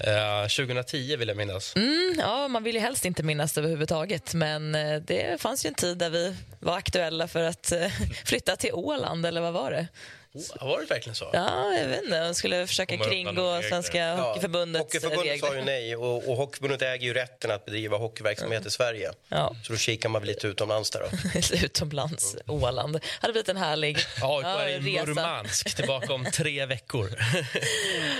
[0.00, 1.76] Eh, 2010 vill jag minnas.
[1.76, 5.68] Mm, ja, man vill ju helst inte minnas det överhuvudtaget men eh, det fanns ju
[5.68, 7.86] en tid där vi var aktuella för att eh,
[8.24, 9.86] flytta till Åland eller vad var det?
[10.34, 11.30] Oh, var det verkligen så?
[11.32, 12.20] Ja, jag vet inte.
[12.20, 15.48] De skulle försöka kringgå Svenska ja, Hockeyförbundets Hockeyförbundet regler.
[15.48, 18.68] sa ju nej och, och Hockeyförbundet äger ju rätten att bedriva hockeyverksamhet mm.
[18.68, 19.12] i Sverige.
[19.28, 19.56] Ja.
[19.62, 21.40] Så då kikar man väl lite utomlands där då.
[21.64, 22.62] utomlands, mm.
[22.64, 23.00] Åland.
[23.20, 27.10] hade blivit en härlig ja, ja, i Murmansk, tillbaka om tre veckor.
[27.16, 27.44] ja,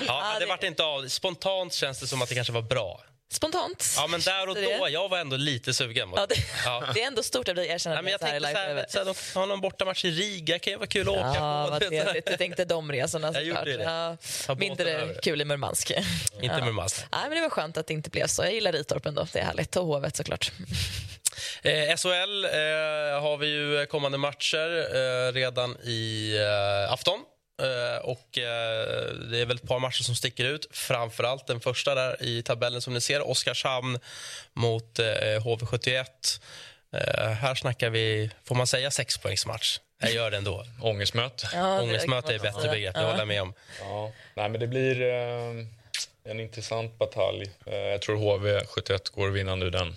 [0.07, 1.09] ja, det, det vart inte av.
[1.09, 3.00] Spontant känns det som att det kanske var bra.
[3.32, 3.94] Spontant.
[3.96, 4.88] Ja, men där och då.
[4.90, 6.12] Jag var ändå lite sugen.
[6.16, 6.34] Ja, det,
[6.64, 6.84] ja.
[6.94, 9.04] det är ändå stort av dig att erkänna men jag tänkte så här, så här,
[9.04, 10.58] de har någon bortamatch i Riga.
[10.58, 12.04] kan ju vara kul att ja, åka på.
[12.04, 14.16] Vad Du tänkte de resorna Jag gjorde det.
[14.48, 15.90] Ja, mindre kul i Murmansk.
[15.90, 16.64] Inte ja.
[16.64, 17.04] Murmansk.
[17.12, 18.42] Nej, men det var skönt att det inte blev så.
[18.42, 19.26] Jag gillar Ritorp ändå.
[19.32, 19.76] Det är härligt.
[19.76, 20.52] Och Hovet såklart.
[21.62, 27.20] Eh, SHL eh, har vi ju kommande matcher eh, redan i eh, afton.
[27.62, 28.45] Uh, och uh,
[29.31, 30.67] Det är väl ett par matcher som sticker ut.
[30.71, 33.29] Framförallt den första där i tabellen som ni ser.
[33.29, 33.99] Oskarshamn
[34.53, 36.05] mot uh, eh, HV71.
[37.40, 39.79] här snackar vi, får man säga sexpoängsmatch?
[39.99, 40.64] Jag gör det ändå.
[40.83, 41.49] Ångestmöte.
[41.55, 43.55] Ja, Ångestmöte är bättre begrepp, det håller jag med om.
[43.81, 44.12] Ja.
[44.35, 45.03] Nej, men det blir
[46.25, 47.51] en intressant batalj.
[47.64, 49.97] jag tror HV71 går vinnande ur den.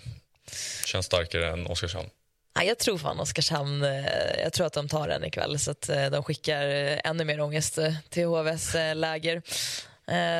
[0.86, 2.10] Känns starkare än Oskarshamn.
[2.54, 5.88] Ja, jag tror fan Oskarshamn, eh, jag tror att de tar den ikväll så att
[5.88, 9.42] eh, de skickar eh, ännu mer ångest till HVs läger.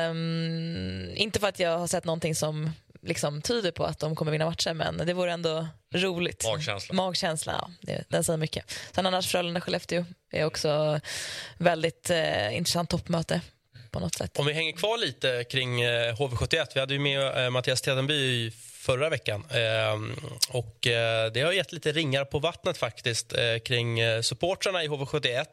[0.09, 4.31] Um, inte för att jag har sett någonting som liksom tyder på att de kommer
[4.31, 6.43] vinna matcher men det vore ändå roligt.
[6.45, 6.95] Magkänsla.
[6.95, 7.71] Magkänsla, ja.
[7.81, 8.77] Det, den säger mycket.
[8.95, 10.99] Sen annars Frölunda-Skellefteå är också
[11.57, 13.41] väldigt eh, intressant toppmöte
[13.91, 14.39] på något sätt.
[14.39, 16.67] Om vi hänger kvar lite kring eh, HV71.
[16.73, 19.43] Vi hade ju med eh, Mattias Tedenby förra veckan.
[19.49, 19.95] Eh,
[20.49, 24.87] och eh, Det har gett lite ringar på vattnet faktiskt eh, kring eh, supportrarna i
[24.87, 25.45] HV71.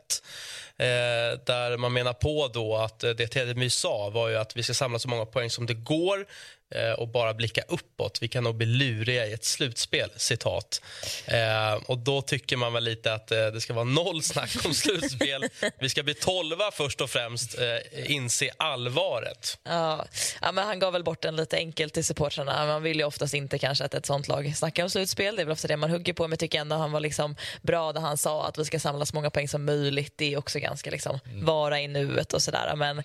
[0.79, 4.63] Eh, där man menar på då att eh, det Tedenby sa var ju att vi
[4.63, 6.27] ska samla så många poäng som det går
[6.97, 8.19] och bara blicka uppåt.
[8.23, 10.83] Vi kan nog bli luriga i ett slutspel, citat.
[11.25, 14.75] Eh, och då tycker man väl lite att eh, det ska vara noll snack om
[14.75, 15.45] slutspel.
[15.81, 19.59] Vi ska bli tolva först och främst, eh, inse allvaret.
[19.65, 20.07] Ja.
[20.41, 22.67] ja, men han gav väl bort den lite enkelt till supportrarna.
[22.67, 25.37] Man vill ju oftast inte kanske att ett sånt lag snackar om slutspel.
[25.37, 26.23] Det är väl ofta det man hugger på.
[26.23, 29.07] Men jag tycker ändå han var liksom bra där han sa att vi ska samla
[29.07, 30.13] så många poäng som möjligt.
[30.17, 31.45] Det är också ganska liksom mm.
[31.45, 32.73] vara i nuet och sådär.
[32.77, 32.99] Men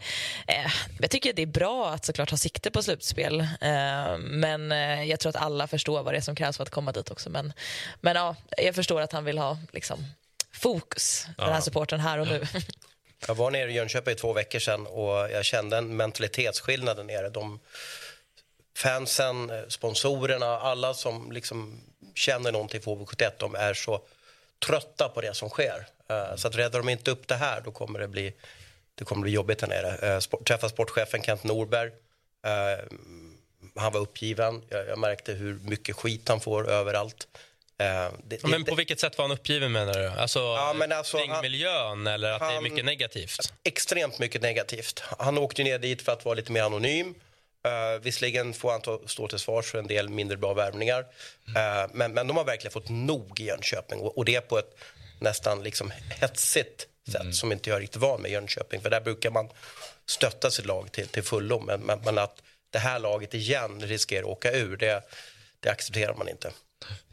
[0.47, 3.47] eh, jag tycker det är bra att såklart ha sikte på slutspel.
[3.61, 6.69] Eh, men eh, jag tror att alla förstår vad det är som krävs för att
[6.69, 7.29] komma dit också.
[7.29, 7.53] Men,
[8.01, 10.05] men ja, jag förstår att han vill ha liksom,
[10.53, 11.43] fokus, ja.
[11.43, 12.47] den här supporten här och nu.
[13.27, 17.29] Jag var nere i Jönköping två veckor sedan och jag kände en mentalitetsskillnad där nere.
[17.29, 17.59] De,
[18.77, 21.81] fansen, sponsorerna, alla som liksom
[22.15, 24.01] känner någonting för HV71, de är så
[24.67, 25.87] trötta på det som sker.
[26.09, 28.33] Eh, så att räddar de inte upp det här, då kommer det bli,
[28.95, 30.21] det kommer bli jobbigt där nere.
[30.21, 31.91] Sport, träffa sportchefen Kent Norberg
[33.75, 34.61] han var uppgiven.
[34.69, 37.27] Jag, jag, märkte hur mycket skit han får överallt.
[37.77, 40.07] Eh, det, men på vilket sätt var han uppgiven menar du?
[40.07, 43.53] Alltså, ja, men alltså miljön eller att han, det är mycket negativt?
[43.63, 45.03] Extremt mycket negativt.
[45.19, 47.15] Han åkte ner dit för att vara lite mer anonym.
[47.67, 50.99] Uh, visserligen får han ta, stå till svars för en del mindre bra värvningar.
[50.99, 54.75] Uh, men, men de har verkligen fått nog i Jönköping och, och det på ett
[55.19, 58.81] nästan liksom hetsigt sätt som inte jag är riktigt van med i Jönköping.
[58.81, 59.49] För där brukar man
[60.05, 61.59] stötta sitt lag till, till fullo.
[61.59, 65.03] Men, men, men att det här laget igen riskerar att åka ur, det,
[65.59, 66.51] det accepterar man inte.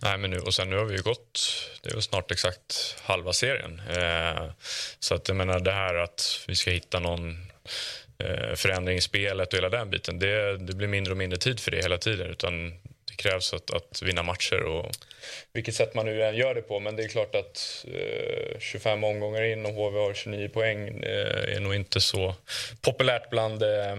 [0.03, 1.41] Nej, men nu, och sen nu har vi ju gått,
[1.83, 3.83] det är väl snart exakt halva serien.
[3.91, 4.51] Eh,
[4.99, 7.47] så att jag menar det här att vi ska hitta någon
[8.19, 11.61] eh, förändring i spelet och hela den biten, det, det blir mindre och mindre tid
[11.61, 12.31] för det hela tiden.
[12.31, 12.71] Utan
[13.05, 14.91] det krävs att, att vinna matcher och
[15.53, 16.81] vilket sätt man nu än gör det på.
[16.81, 21.57] Men det är klart att eh, 25 omgångar in och HV har 29 poäng eh,
[21.57, 22.35] är nog inte så
[22.81, 23.97] populärt bland eh,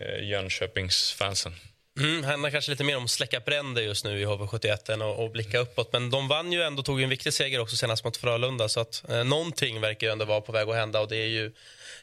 [0.00, 1.54] eh, Jönköpingsfansen.
[1.98, 5.32] Mm, handlar kanske lite mer om att släcka bränder just nu i HV71 än att,
[5.32, 5.92] blicka uppåt.
[5.92, 8.68] Men de vann ju ändå, tog en viktig seger också senast mot Frölunda.
[8.68, 11.26] Så att eh, någonting verkar ju ändå vara på väg att hända och det är
[11.26, 11.52] ju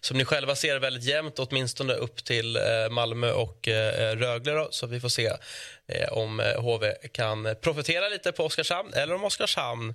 [0.01, 4.51] som ni själva ser väldigt jämnt, åtminstone upp till eh, Malmö och eh, Rögle.
[4.51, 5.31] Då, så vi får se
[5.88, 9.93] eh, om eh, HV kan profitera lite på Oskarshamn eller om Oskarshamn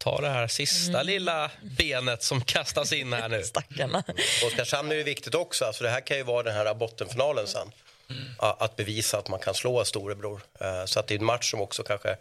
[0.00, 1.06] tar det här sista mm.
[1.06, 3.42] lilla benet som kastas in här nu.
[3.44, 4.02] Stackarna.
[4.46, 5.64] Oskarshamn är ju viktigt också.
[5.64, 7.72] Alltså det här kan ju vara den här bottenfinalen sen.
[8.10, 8.22] Mm.
[8.38, 10.40] Att bevisa att man kan slå storebror.
[10.86, 12.16] Så att det är en match som också kanske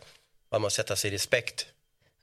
[0.51, 1.67] man måste sätta sig i respekt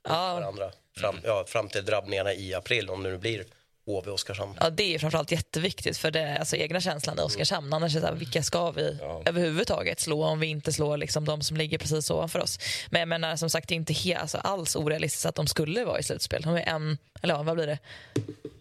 [0.03, 0.33] ja.
[0.33, 1.23] varandra fram, mm.
[1.25, 3.45] ja, fram till drabbningarna i april om det nu blir
[3.87, 4.57] HV Oskarshamn.
[4.59, 7.73] Ja, det är framförallt jätteviktigt för det alltså egna känslan i Oskarshamn.
[7.73, 9.21] Annars är det så här, vilka ska vi ja.
[9.25, 12.59] överhuvudtaget slå om vi inte slår liksom de som ligger precis ovanför oss?
[12.89, 15.85] Men jag menar som sagt, det är inte he, alltså, alls orealistiskt att de skulle
[15.85, 16.41] vara i slutspel.
[16.41, 17.79] De är en, eller ja, vad blir det?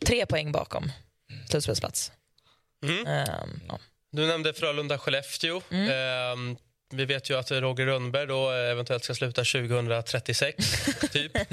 [0.06, 0.92] Tre poäng bakom
[1.50, 2.12] slutspelsplats.
[2.84, 2.98] Mm.
[3.00, 3.78] Um, ja.
[4.12, 5.62] Du nämnde Frölunda-Skellefteå.
[5.70, 6.32] Mm.
[6.32, 6.56] Um,
[6.90, 10.56] vi vet ju att Roger Rönnberg då eventuellt ska sluta 2036,
[11.12, 11.32] typ.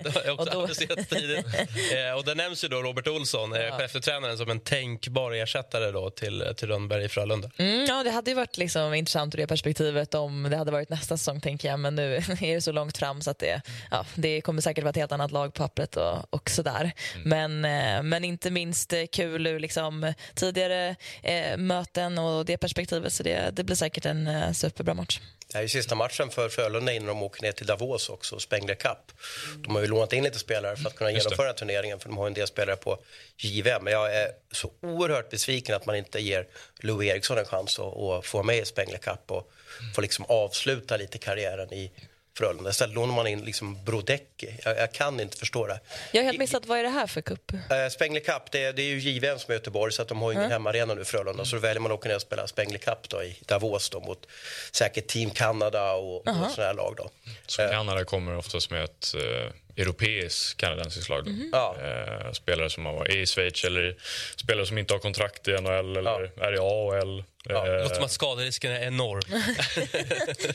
[0.00, 1.46] det har också adresserats tidigt.
[1.92, 3.78] Eh, och det nämns ju då Robert Olsson, eh, ja.
[3.78, 7.50] cheftränaren, som en tänkbar ersättare då till, till Rönnberg i Frölunda.
[7.56, 10.88] Mm, ja, det hade ju varit liksom intressant ur det perspektivet om det hade varit
[10.88, 11.80] nästa säsong, tänker jag.
[11.80, 14.90] Men nu är det så långt fram så att det, ja, det kommer säkert vara
[14.90, 16.92] ett helt annat lag på pappret och, och sådär.
[17.14, 17.28] Mm.
[17.28, 17.64] Men,
[17.96, 23.12] eh, men inte minst kul ur liksom tidigare eh, möten och det perspektivet.
[23.12, 25.20] Så det, det blir säkert en eh, superbra match.
[25.48, 28.74] Det här är sista matchen för Frölunda innan de åker ner till Davos också, Spengler
[28.74, 29.12] Cup.
[29.56, 32.26] De har ju lånat in lite spelare för att kunna genomföra turneringen för de har
[32.26, 32.98] en del spelare på
[33.36, 33.84] JVM.
[33.84, 36.46] Men jag är så oerhört besviken att man inte ger
[36.80, 39.52] Louis Eriksson en chans att, att få med i Spengler Cup och
[39.94, 41.90] få liksom avsluta lite karriären i
[42.38, 42.70] Frölunda.
[42.70, 44.60] Istället lånar man in liksom Brodecki.
[44.64, 45.80] Jag, jag, kan inte förstå det.
[46.12, 47.52] Jag har helt missat, vad är det här för cup?
[47.52, 50.22] Uh, Spengler Cup, det är, det är ju JVM som är Göteborg så att de
[50.22, 50.52] har ingen mm.
[50.52, 51.44] hemmaarena nu Frölunda.
[51.44, 54.00] Så då väljer man att åka ner och spela Spengler Cup då, i Davos då,
[54.00, 54.26] mot
[54.72, 56.44] säkert Team Canada och, -huh.
[56.44, 56.94] och sådana här lag.
[56.96, 57.10] Då.
[57.46, 61.26] Så Kanada kommer oftast med ett uh, europeiskt kanadensiskt lag.
[61.26, 62.32] Mm -hmm.
[62.32, 63.96] spelare som har varit i Schweiz eller
[64.36, 66.46] spelare som inte har kontrakt i NHL eller ja.
[66.46, 67.24] är i AHL.
[67.48, 69.22] Ja, det låter som att skaderisken är enorm.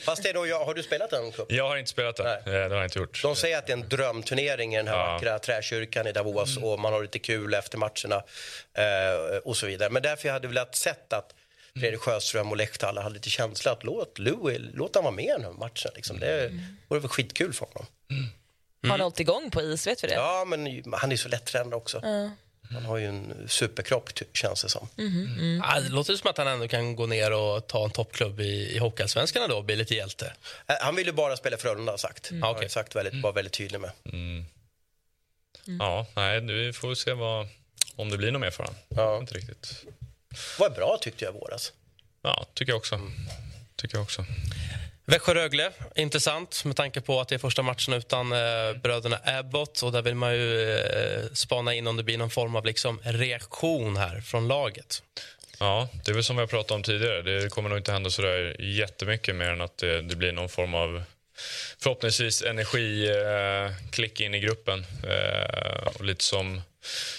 [0.00, 1.56] Fast det då, har du spelat den cupen?
[1.56, 2.26] Jag har inte spelat den.
[2.26, 2.36] Nej.
[2.46, 3.22] Eh, det har jag inte gjort.
[3.22, 5.12] De säger att det är en drömturnering i den här ja.
[5.12, 6.68] vackra träkyrkan i Davos mm.
[6.68, 8.22] och man har lite kul efter matcherna
[8.74, 9.90] eh, och så vidare.
[9.90, 11.34] Men därför jag hade velat sett att
[11.74, 15.28] Fredrik Sjöström och Lehtala hade lite känsla att låt Louis, låt han vara med i
[15.28, 15.90] den här matchen.
[15.94, 16.18] Liksom.
[16.18, 16.60] Det mm.
[16.88, 17.86] vore väl skitkul för honom.
[18.10, 18.24] Mm.
[18.82, 19.86] Har han hållit igång på is?
[19.86, 20.14] Vet vi det?
[20.14, 21.98] Ja, men han är så lättränad också.
[22.04, 22.30] Mm.
[22.72, 24.88] Han har ju en superkropp, känns det som.
[24.98, 25.62] Mm, mm.
[25.68, 28.74] Ja, det låter som att han ändå kan gå ner och ta en toppklubb i,
[28.74, 30.32] i Hockeyallsvenskan och bli lite hjälte.
[30.66, 32.30] Eh, han vill ju bara spela Frölunda, har sagt.
[32.30, 32.42] Mm.
[32.42, 33.90] Han har sagt väldigt, var väldigt tydlig med.
[34.04, 34.44] Mm.
[35.78, 37.48] Ja, nej, vi får se vad,
[37.96, 38.80] om det blir något mer för honom.
[38.88, 39.18] Ja.
[39.18, 39.84] Inte riktigt.
[40.58, 41.72] Var bra, tyckte jag, våras.
[42.22, 43.00] Ja, tycker jag också.
[43.76, 44.24] Tycker jag också.
[45.10, 48.38] Växjö-Rögle, intressant med tanke på att det är första matchen utan eh,
[48.82, 49.82] bröderna Abbott.
[49.82, 53.00] Och där vill man ju eh, spana in om det blir någon form av liksom,
[53.04, 55.02] reaktion här från laget.
[55.58, 57.22] Ja, det är väl som vi har pratat om tidigare.
[57.22, 60.48] Det kommer nog inte hända så där jättemycket mer än att det, det blir någon
[60.48, 61.02] form av
[61.78, 64.86] förhoppningsvis energiklick eh, in i gruppen.
[65.08, 66.62] Eh, och lite som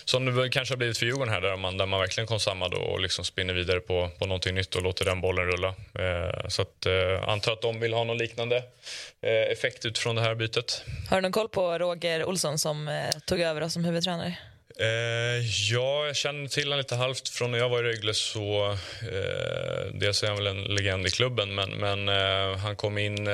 [0.06, 2.74] som det kanske har blivit för Djurgården här där man, där man verkligen kom samman
[2.74, 5.68] och liksom spinner vidare på, på någonting nytt och låter den bollen rulla.
[6.00, 8.58] Eh, så att, eh, antar att de vill ha någon liknande
[9.22, 10.84] eh, effekt utifrån det här bytet.
[11.10, 14.38] Har du någon koll på Roger Olsson som eh, tog över som huvudtränare?
[14.80, 14.88] Eh,
[15.72, 17.30] ja, jag känner till honom lite halvt.
[17.30, 18.78] Från när jag var i Rögle så...
[19.02, 23.28] Eh, dels är han väl en legend i klubben, men, men eh, han kom in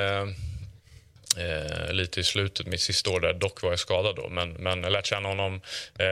[1.37, 3.33] eh, lite i slutet, mitt sista år där.
[3.33, 5.61] Dock var jag skadad då, men, men jag lärt känna honom.
[5.99, 6.07] Eh,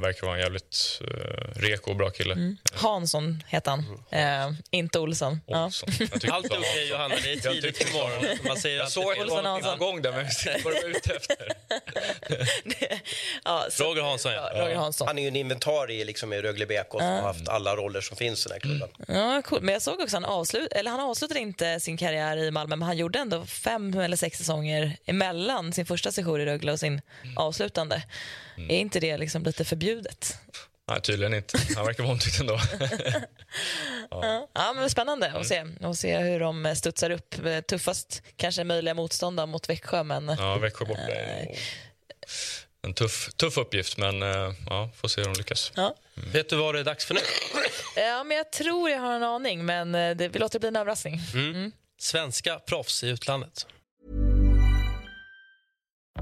[0.00, 2.32] verkar vara en jävligt eh, reko och bra kille.
[2.32, 2.56] Mm.
[2.74, 4.50] Hansson heter han, mm.
[4.50, 5.40] eh, inte Olsson.
[5.46, 5.88] Olsson.
[5.98, 6.32] Ja.
[6.32, 7.14] Allt är okej, Johanna.
[7.22, 8.38] Det är tidigt på morgonen.
[8.46, 11.36] Man säger jag såg honom på gång där, men jag vad du var ute efter.
[13.44, 14.50] ja, så, Roger Hansson, ja.
[14.54, 15.06] Roger Hansson.
[15.06, 18.16] Han är ju en inventarie liksom, i Rögle BK som har haft alla roller som
[18.16, 18.88] finns i den här klubben.
[19.08, 19.62] Ja, cool.
[19.62, 22.86] Men jag såg också han, avslut, eller han avslutade inte sin karriär i Malmö, men
[22.86, 26.80] han gjorde ändå fem eller sex säsonger säsonger emellan sin första session i Rögle och
[26.80, 27.00] sin
[27.36, 28.02] avslutande.
[28.68, 30.38] Är inte det liksom lite förbjudet?
[30.88, 31.58] Nej, tydligen inte.
[31.76, 32.60] Han verkar vara omtyckt ändå.
[34.10, 34.48] Ja.
[34.54, 37.34] ja, men spännande att se, och se hur de studsar upp.
[37.68, 41.46] Tuffast kanske möjliga motståndare mot Växjö, men Ja, Växjö borta är
[42.82, 45.72] en tuff, tuff uppgift, men eh, ja, får se hur de lyckas.
[45.76, 45.94] ja.
[46.14, 47.20] Vet du vad det är dags för nu?
[47.96, 50.68] ja, men jag tror jag har en aning, men eh, det, vi låter det bli
[50.68, 51.20] en överraskning.
[51.98, 53.66] Svenska proffs i utlandet.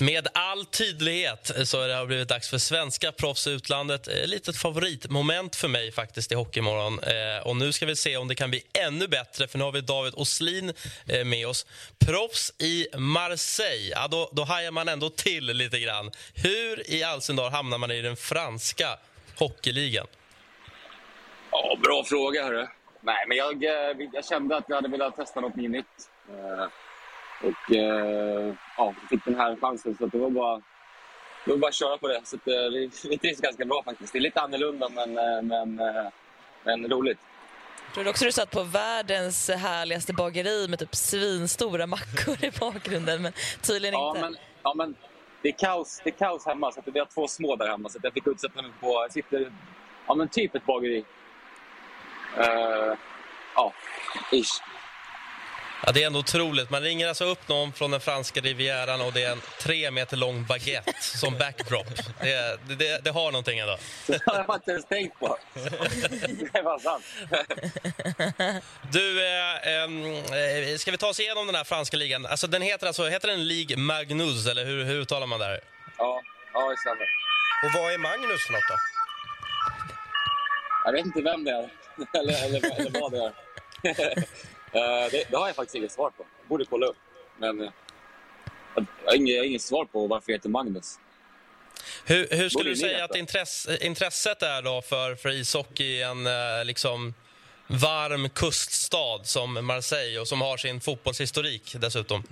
[0.00, 4.08] Med all tydlighet så har det har blivit dags för svenska proffs i utlandet.
[4.08, 6.98] Eh, ett litet favoritmoment för mig faktiskt i Hockeymorgon.
[6.98, 9.72] Eh, och nu ska vi se om det kan bli ännu bättre för nu har
[9.72, 10.72] vi David Oslin
[11.08, 11.66] eh, med oss.
[12.06, 16.10] Proffs i Marseille, ja, då, då hajar man ändå till lite grann.
[16.34, 18.98] Hur i all sin dar hamnar man i den franska
[19.38, 20.06] hockeyligan?
[21.50, 22.44] Ja, bra fråga.
[22.44, 22.66] Hörru.
[23.00, 23.64] Nej, men jag,
[24.12, 25.86] jag kände att jag hade velat testa något nytt.
[27.42, 30.62] Och eh, ja, fick den här chansen, så att det var bara
[31.44, 32.20] det var bara att köra på det.
[32.24, 34.12] Så eh, vi, vi trivs ganska bra faktiskt.
[34.12, 36.10] Det är lite annorlunda, men, eh, men, eh,
[36.64, 37.18] men roligt.
[37.86, 43.22] Jag trodde också du satt på världens härligaste bageri med typ svinstora mackor i bakgrunden,
[43.22, 44.20] men tydligen Ja, inte.
[44.20, 44.94] men, ja, men
[45.42, 47.88] det är kaos, det är kaos hemma, så att vi har två små där hemma.
[47.88, 48.86] Så att jag fick utsätta mig på...
[48.86, 49.52] Jag sitter
[50.06, 51.04] ja, men typ ett bageri.
[52.38, 52.94] Eh,
[53.54, 53.72] ja,
[54.32, 54.60] ish.
[55.86, 56.70] Ja, det är ändå otroligt.
[56.70, 60.16] Man ringer alltså upp någon från den franska rivieran och det är en tre meter
[60.16, 61.86] lång baguette som backdrop.
[62.20, 63.78] Det, det, det, det har någonting ändå.
[64.06, 65.38] Det har jag inte ens tänkt på.
[66.52, 67.04] Det var sant.
[68.92, 72.26] Du, eh, eh, ska vi ta oss igenom den här franska ligan?
[72.26, 75.60] Alltså, den heter alltså, heter den Ligue Magnus, eller hur, hur uttalar man det här?
[75.98, 77.06] Ja, ja det stämmer.
[77.64, 78.76] Och vad är Magnus för något då?
[80.84, 81.70] Jag vet inte vem det är,
[82.20, 83.32] eller, eller, eller vad det är.
[84.74, 86.24] Eh, det, det har jag faktiskt inget svar på.
[86.40, 86.96] Jag borde kolla upp.
[87.38, 87.70] Men eh,
[88.74, 90.98] jag har inget, inget svar på varför jag heter Magnus.
[92.04, 96.26] Hur, hur skulle du säga att intress, intresset är då för, för ishockey i en
[96.26, 97.14] eh, liksom
[97.66, 102.22] varm kuststad som Marseille och som har sin fotbollshistorik dessutom?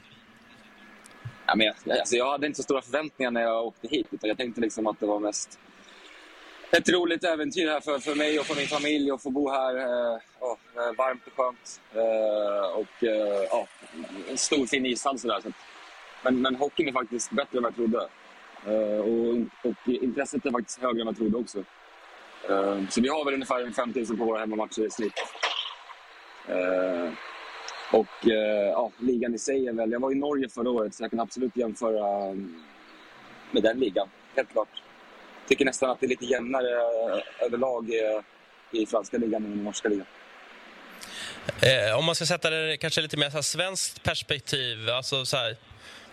[1.47, 4.07] Ja, men jag, alltså jag hade inte så stora förväntningar när jag åkte hit.
[4.11, 5.59] Utan jag tänkte liksom att det var mest
[6.77, 9.77] ett roligt äventyr här för, för mig och för min familj att få bo här.
[9.77, 11.81] Eh, ja, eh, varmt och skönt.
[11.95, 13.67] Eh, och eh, ja,
[14.31, 15.41] en stor fin ishall sådär.
[15.43, 15.53] Så
[16.23, 18.09] men, men hockeyn är faktiskt bättre än vad jag trodde.
[18.67, 21.59] Eh, och, och intresset är faktiskt högre än vad jag trodde också.
[22.49, 25.13] Eh, så vi har väl ungefär 5 000 på våra hemmamatcher i snitt.
[26.49, 27.11] Eh,
[27.93, 29.93] och eh, ja, ligan i sig är väl...
[29.93, 32.63] Jag var i Norge förra året så jag kan absolut jämföra mm,
[33.51, 34.09] med den ligan.
[34.37, 34.83] Helt klart
[35.49, 39.57] tycker nästan att det är lite jämnare eh, överlag eh, i franska ligan än i
[39.57, 40.07] norska ligan.
[41.63, 45.37] Eh, om man ska sätta det kanske lite mer så här svenskt perspektiv, alltså så
[45.37, 45.57] här,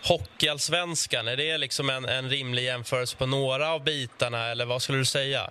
[0.08, 4.98] hockeyallsvenskan, är det liksom en, en rimlig jämförelse på några av bitarna eller vad skulle
[4.98, 5.50] du säga?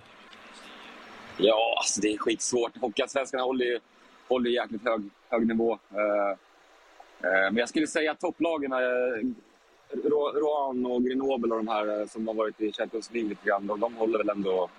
[1.36, 2.76] Ja, alltså det är skitsvårt.
[2.76, 3.80] Hockeyallsvenskan håller ju
[4.30, 5.78] håller jäkligt hög, hög nivå.
[5.90, 6.30] Eh,
[7.30, 8.78] eh, men jag skulle säga att topplagen, eh,
[10.34, 13.66] Rouen och Grenoble och de här eh, som har varit i Champions League lite grann,
[13.66, 14.70] de, de håller väl ändå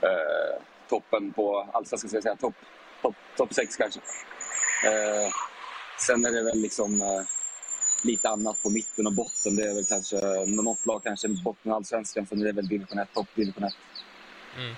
[0.00, 2.36] eh, toppen på allsvenskan, ska jag säga.
[2.36, 2.54] Topp
[3.02, 4.00] top, top sex kanske.
[4.84, 5.30] Eh,
[6.06, 7.22] sen är det väl liksom eh,
[8.04, 9.56] lite annat på mitten och botten.
[9.56, 12.98] Det är väl kanske något lag kanske botten av allsvenskan, sen är det väl division
[12.98, 13.74] 1, topp division 1.
[14.56, 14.74] Mm.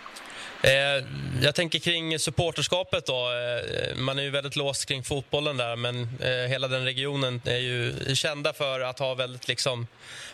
[0.63, 1.05] Eh,
[1.43, 3.13] jag tänker kring supporterskapet då.
[3.13, 7.59] Eh, man är ju väldigt låst kring fotbollen där, men eh, hela den regionen är
[7.59, 9.87] ju kända för att ha väldigt liksom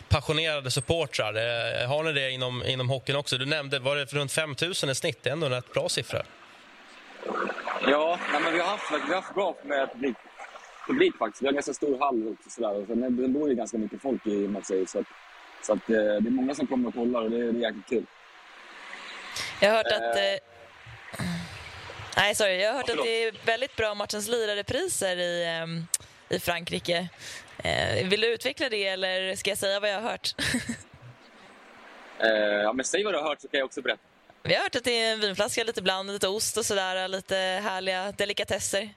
[0.09, 1.33] passionerade supportrar.
[1.33, 3.37] Eh, har ni det inom, inom hockeyn också?
[3.37, 5.23] Du nämnde, var det runt 5 000 i snitt?
[5.23, 6.21] Det är ändå en rätt bra siffra.
[7.87, 10.15] Ja, nej, men vi har haft, vi har haft bra med publik,
[10.87, 11.41] publik faktiskt.
[11.41, 12.49] Vi har en ganska stor hall också.
[12.49, 12.81] Sådär.
[12.81, 14.87] Och sen det bor ju ganska mycket folk i Marseille.
[14.87, 15.05] Så, att,
[15.61, 17.61] så att, eh, det är många som kommer och kollar och det är, det är
[17.61, 18.05] jäkligt kul.
[19.59, 20.15] Jag har hört att...
[20.15, 20.39] Eh,
[22.17, 22.61] nej, sorry.
[22.61, 25.87] Jag har hört Ja, att det är väldigt bra matchens lirare-priser i, ehm,
[26.29, 27.09] i Frankrike.
[27.63, 30.35] Eh, vill du utveckla det eller ska jag säga vad jag har hört?
[32.19, 32.29] Eh,
[32.63, 34.01] ja, men säg vad du har hört så kan jag också berätta.
[34.43, 37.35] Vi har hört att det är en vinflaska lite bland, lite ost och sådär, lite
[37.63, 38.89] härliga delikatesser.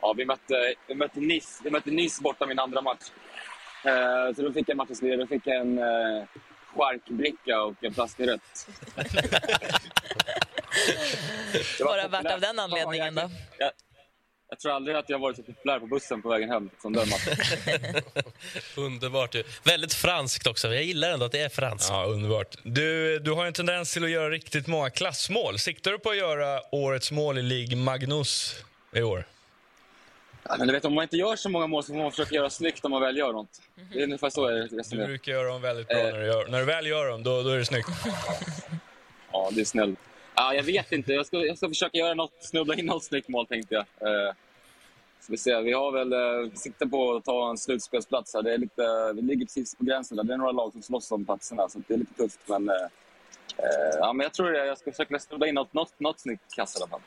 [0.00, 3.10] Ja, vi mötte, vi mötte Nice, vi mötte Nice borta min andra match.
[3.84, 5.16] Eh, så då fick jag matchens lirare.
[5.16, 6.24] Då fick jag en eh,
[6.76, 8.68] charkbricka och en flaska rött.
[11.78, 13.30] Det var Bara värt av den anledningen då.
[13.58, 13.70] Jag,
[14.50, 17.08] jag tror aldrig att jag varit så populär på bussen på vägen hem som den
[17.08, 17.36] matchen.
[18.76, 19.34] Underbart.
[19.34, 19.44] ju.
[19.64, 20.68] Väldigt franskt också.
[20.68, 21.88] Jag gillar ändå att det är franskt.
[21.90, 22.56] Ja, underbart.
[22.62, 25.58] Du, du har en tendens till att göra riktigt många klassmål.
[25.58, 28.56] Siktar du på att göra årets mål i Ligue Magnus
[28.92, 29.24] i år?
[30.42, 32.34] Ja, men du vet, om man inte gör så många mål så får man försöka
[32.34, 33.60] göra snyggt om man väl gör något.
[33.92, 36.12] Det är ungefär så jag Du brukar göra dem väldigt bra Eh.
[36.12, 37.22] när du, gör, när du väl gör dem.
[37.22, 37.88] Då, då är det snyggt.
[39.32, 39.98] Ja, det är snällt.
[40.34, 41.12] Ja, jag vet inte.
[41.12, 43.84] Jag ska, jag ska försöka göra något, snubbla in något snyggt mål tänkte jag.
[44.26, 44.34] Eh,
[45.28, 45.60] vi, se.
[45.60, 48.42] vi har väl eh, siktar på att ta en slutspelsplats här.
[48.42, 50.24] Det är lite, vi ligger precis på gränsen där.
[50.24, 52.40] Det är några lag som slåss om platserna så det är lite tufft.
[52.46, 52.74] Men, eh,
[53.56, 54.66] eh, ja, men jag tror det.
[54.66, 57.00] Jag ska försöka snubbla in något, något, något snyggt kast i alla fall.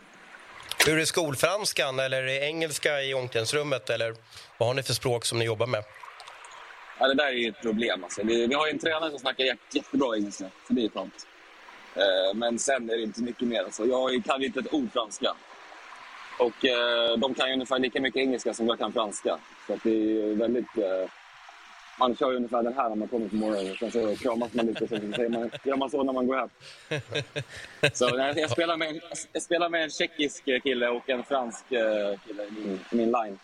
[0.86, 4.16] Hur är skolfranskan eller är engelska i omklädningsrummet eller
[4.58, 5.84] vad har ni för språk som ni jobbar med?
[7.00, 8.04] Ja, det där är ju ett problem.
[8.04, 8.24] Alltså.
[8.24, 11.28] Vi, vi har ju en tränare som snackar jätte, jättebra engelska, så det är skönt.
[11.96, 13.64] Eh, men sen är det inte mycket mer.
[13.64, 13.86] Alltså.
[13.86, 15.34] Jag kan inte ett ord franska.
[16.40, 19.38] Och eh, de kan ju ungefär lika mycket engelska som jag kan franska.
[19.68, 20.78] Så att det är väldigt...
[20.78, 21.10] Eh,
[22.00, 23.76] man kör ju ungefär den här när man kommer på morgonen.
[23.80, 26.28] Sen så kramas man lite och sen så säger man, gör man så när man
[26.28, 26.50] går hem.
[27.94, 29.02] Så nej, jag, spelar med, en-
[29.34, 33.40] jag spelar med en tjeckisk kille och en fransk eh, kille i min, min line.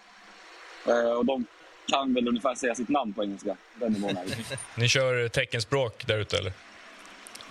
[0.88, 1.46] Eh, och de
[1.92, 3.56] kan väl ungefär säga sitt namn på engelska.
[3.76, 4.18] Den nivån.
[4.78, 6.52] Ni kör teckenspråk där ute, eller?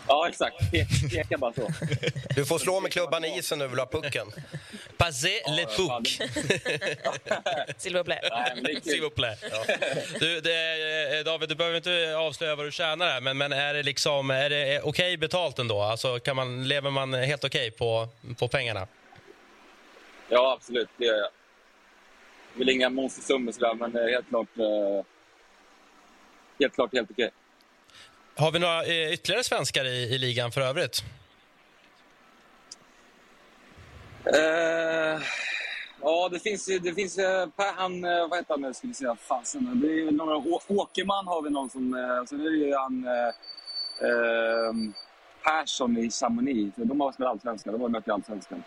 [0.09, 0.56] Ja, exakt.
[0.72, 1.68] Pe- Peka bara så.
[2.34, 4.26] Du får slå med klubban i isen när du vill ha pucken.
[4.96, 6.20] Passez le puck.
[7.78, 8.20] S'il vous plaît.
[8.82, 9.00] S'il kul.
[9.00, 9.36] vous plaît.
[10.20, 13.74] Du, det, eh, David, du behöver inte avslöja vad du tjänar här, men, men är
[13.74, 15.80] det, liksom, är det eh, okej betalt ändå?
[15.82, 18.86] Alltså, kan man, lever man helt okej på, på pengarna?
[20.28, 20.88] Ja, absolut.
[20.96, 21.28] Det gör jag.
[22.54, 25.04] Det är väl inga monstersummor men det är helt klart, eh,
[26.61, 27.30] helt, klart helt okej.
[28.39, 31.03] Har vi några eh, ytterligare svenskar i, i ligan för övrigt?
[34.34, 35.20] Eh,
[36.03, 36.66] ja, det finns.
[36.66, 38.74] Det finns, eh, per, han, eh, vad heter han nu?
[38.74, 39.16] Ska vi säga.
[39.28, 39.80] Fasen.
[39.80, 41.93] Det är några, Å- Åkerman har vi någon som...
[42.28, 43.05] Sen är det ju han...
[43.09, 44.95] Eh,
[45.45, 46.74] Persson i Chamonix.
[46.76, 47.72] De har spelat allsvenskan.
[47.72, 48.62] De har mött i allsvenskan.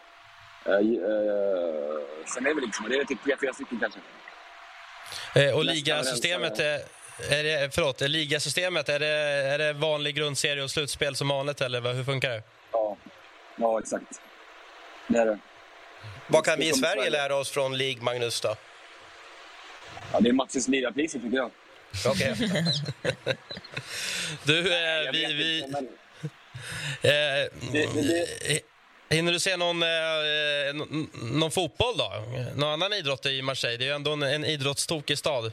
[0.66, 0.82] Eh, eh,
[2.34, 2.84] sen är det väl så.
[2.90, 4.00] Det är typ tre, fyra stycken kanske.
[5.56, 6.60] Och ligasystemet,
[7.30, 11.62] är, det, förlåt, är ligasystemet, är det, är det vanlig grundserie och slutspel som vanligt,
[11.62, 12.44] eller hur funkar det?
[12.72, 12.98] Ja,
[13.56, 14.22] ja exakt.
[15.08, 15.40] Det är det.
[16.28, 18.56] Vad kan vi i Sverige lära oss från League Magnus då?
[20.14, 21.52] Ja, det är matchens lirapriser tycker jag.
[22.08, 22.36] Okej.
[24.44, 25.86] Du, eh, Jag vi, vi, inte, men-
[27.02, 28.60] eh, Det- det- det- eh,
[29.10, 29.90] Hinner du se någon, eh,
[30.70, 32.14] n- någon fotboll då?
[32.56, 33.78] Någon annan idrott i Marseille?
[33.78, 35.52] Det är ju ändå en, en idrottstokig stad.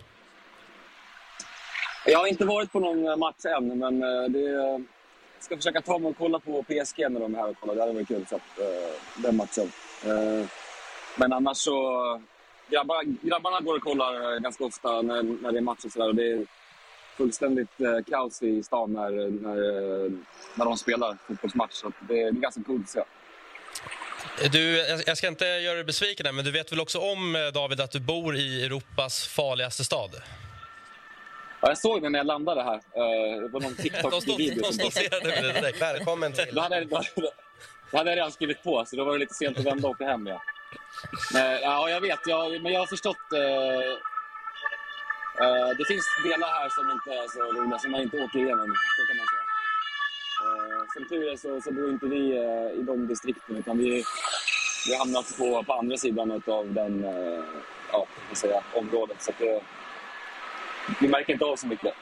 [2.10, 4.84] Jag har inte varit på någon eh, match än, men eh, det, jag
[5.40, 7.74] ska försöka ta mig och kolla på PSG när de är här och kollar.
[7.74, 9.72] Det hade varit kul, så att, uh, den matchen.
[10.06, 10.46] Uh,
[11.16, 12.20] Men annars så...
[12.70, 16.12] Grabbarna, grabbarna går och kollar ganska ofta när, när det är match och sådär.
[16.12, 16.46] Det är
[17.16, 19.56] fullständigt uh, kaos i stan när, när,
[20.54, 21.72] när de spelar fotbollsmatch.
[21.72, 23.02] Så att det, är ganska coolt att se.
[24.52, 27.80] Du, jag ska inte göra dig besviken, här, men du vet väl också om, David,
[27.80, 30.10] att du bor i Europas farligaste stad?
[31.60, 32.74] Ja, jag såg det när jag landade här.
[32.74, 34.62] Eh, Det var någon De TikTok-video.
[34.62, 34.92] de stod
[35.24, 35.82] med det direkt.
[35.82, 36.54] Välkommen till.
[36.54, 37.02] Då hade, jag, då,
[37.90, 39.94] då hade jag redan skrivit på, så då var det lite sent att vända och
[39.94, 40.26] åka hem.
[40.26, 40.42] Ja,
[41.34, 42.18] men, ja jag vet.
[42.26, 43.32] Jag, men jag har förstått...
[43.34, 43.90] Eh,
[45.46, 48.74] eh, det finns delar här som inte är så roliga, som man inte åker igenom.
[48.96, 49.44] Så kan man säga.
[50.44, 54.04] Eh, som tur är så, så bor inte vi eh, i de distrikten, utan vi,
[54.86, 57.40] vi har hamnat på, på andra sidan av den, eh,
[57.92, 59.22] ja, säga, området.
[59.22, 59.60] Så att det,
[61.00, 61.94] vi märker inte av så mycket.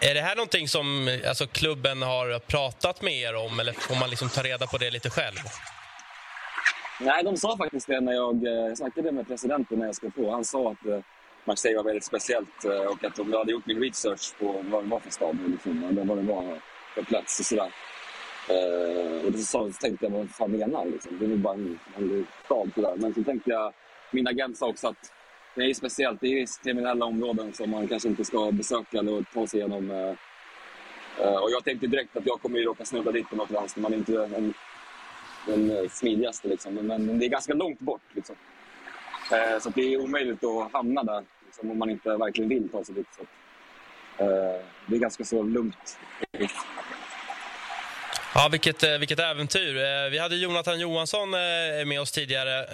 [0.00, 4.10] Är det här någonting som alltså, klubben har pratat med er om, eller får man
[4.10, 5.36] liksom ta reda på det lite själv?
[7.00, 10.30] Nej, de sa faktiskt det när jag eh, snackade med presidenten när jag skrev på.
[10.30, 10.98] Han sa att eh,
[11.44, 14.88] Marseille var väldigt speciellt eh, och att de hade gjort min research på vad det
[14.90, 16.60] var för stad liksom, och vad det var
[16.94, 17.72] för plats och sådär.
[19.24, 20.90] Och då så, tänkte jag, vad fan menar han?
[20.90, 21.18] Liksom?
[21.18, 22.70] Det är nog bara en vanlig stad.
[22.74, 22.94] Sådär.
[22.96, 23.72] Men så tänkte jag,
[24.10, 25.12] min agent sa också att
[25.54, 26.20] det är ju speciellt.
[26.20, 29.90] Det är ju kriminella områden som man kanske inte ska besöka eller ta sig igenom.
[29.90, 30.14] Eh,
[31.20, 33.80] eh, och jag tänkte direkt att jag kommer ju råka snubbla dit på något vänster.
[33.80, 34.54] Man är inte den,
[35.46, 36.48] den eh, smidigaste.
[36.48, 36.74] Liksom.
[36.74, 38.02] Men, det är ganska långt bort.
[38.12, 38.36] Liksom.
[39.60, 42.94] Så det är omöjligt att hamna där liksom, om man inte verkligen vill ta sig
[42.94, 43.06] dit.
[43.16, 43.22] Så.
[44.86, 45.98] det är ganska så lugnt.
[48.36, 49.76] Ja, vilket, eh, vilket äventyr.
[49.76, 52.66] Eh, vi hade Jonathan Johansson eh, med oss tidigare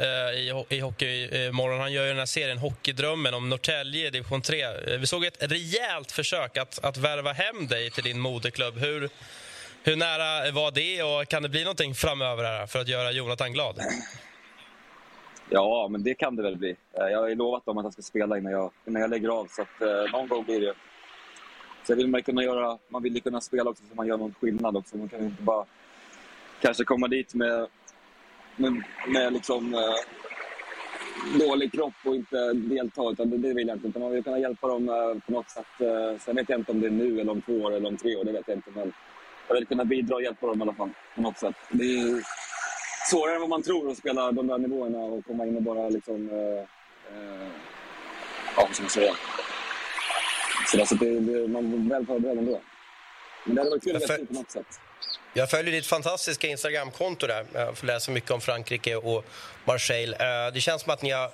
[0.69, 1.81] i, Hockeymorgon.
[1.81, 4.67] Han gör ju den här serien Hockeydrömmen om Norrtälje i division 3.
[4.99, 8.79] Vi såg ett rejält försök att, att värva hem dig till din moderklubb.
[8.79, 9.09] Hur,
[9.83, 13.53] hur nära var det och kan det bli någonting framöver här för att göra Jonathan
[13.53, 13.81] glad?
[15.51, 16.77] Ja, men det kan det väl bli.
[16.93, 19.49] Jag har ju lovat dem att jag ska spela innan jag, innan jag lägger av,
[19.51, 20.75] så att, eh, någon gång blir det.
[21.83, 24.17] Sen vill man ju kunna göra, man vill ju kunna spela också så man gör
[24.17, 24.97] någon skillnad också.
[24.97, 25.65] Man kan ju inte bara
[26.61, 27.67] kanske komma dit med,
[28.57, 33.89] med, med liksom, eh, dålig kropp och inte delta, utan det, det vill jag inte.
[33.89, 35.81] Utan man vill kunna hjälpa dem eh, på något sätt.
[35.81, 37.97] Eh, sen vet jag inte om det är nu, eller om två år eller om
[37.97, 38.71] tre år, det vet jag inte.
[38.71, 38.93] Men
[39.49, 41.55] jag vill kunna bidra och hjälpa dem i alla fall, på något sätt.
[41.71, 42.23] Det är,
[43.11, 45.89] svårare än vad man tror att spela de där nivåerna och komma in och bara
[45.89, 46.31] liksom...
[46.31, 46.61] Eh,
[47.13, 47.49] eh,
[48.57, 49.13] ja, vad ska man säga?
[50.71, 52.61] Så alltså det, det, man är väl förberedd ändå.
[53.45, 54.81] Men det hade varit kul att veta på något sätt.
[55.33, 57.47] Jag följer ditt fantastiska Instagramkonto där.
[57.53, 59.25] Jag får läsa mycket om Frankrike och
[59.65, 60.17] Marseille.
[60.47, 61.31] Eh, Det känns som att ni har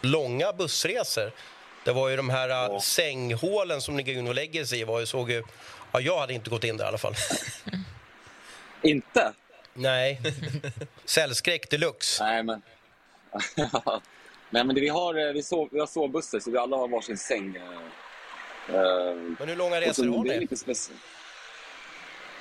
[0.00, 1.32] långa bussresor.
[1.84, 4.84] Det var ju de här eh, sänghålen som ni går in och lägger sig i.
[4.84, 5.42] Var ju, såg ju,
[5.92, 7.14] ja, jag hade inte gått in där i alla fall.
[8.82, 9.32] Inte?
[9.74, 10.20] Nej.
[11.04, 12.24] Cellskräck deluxe.
[12.24, 12.62] Nej, men...
[14.50, 16.88] Nej, men det, vi, har, eh, vi, sov, vi har sovbussar, så vi alla har
[16.88, 17.58] varsin säng.
[18.68, 20.48] Eh, eh, Men hur långa och så resor har ni?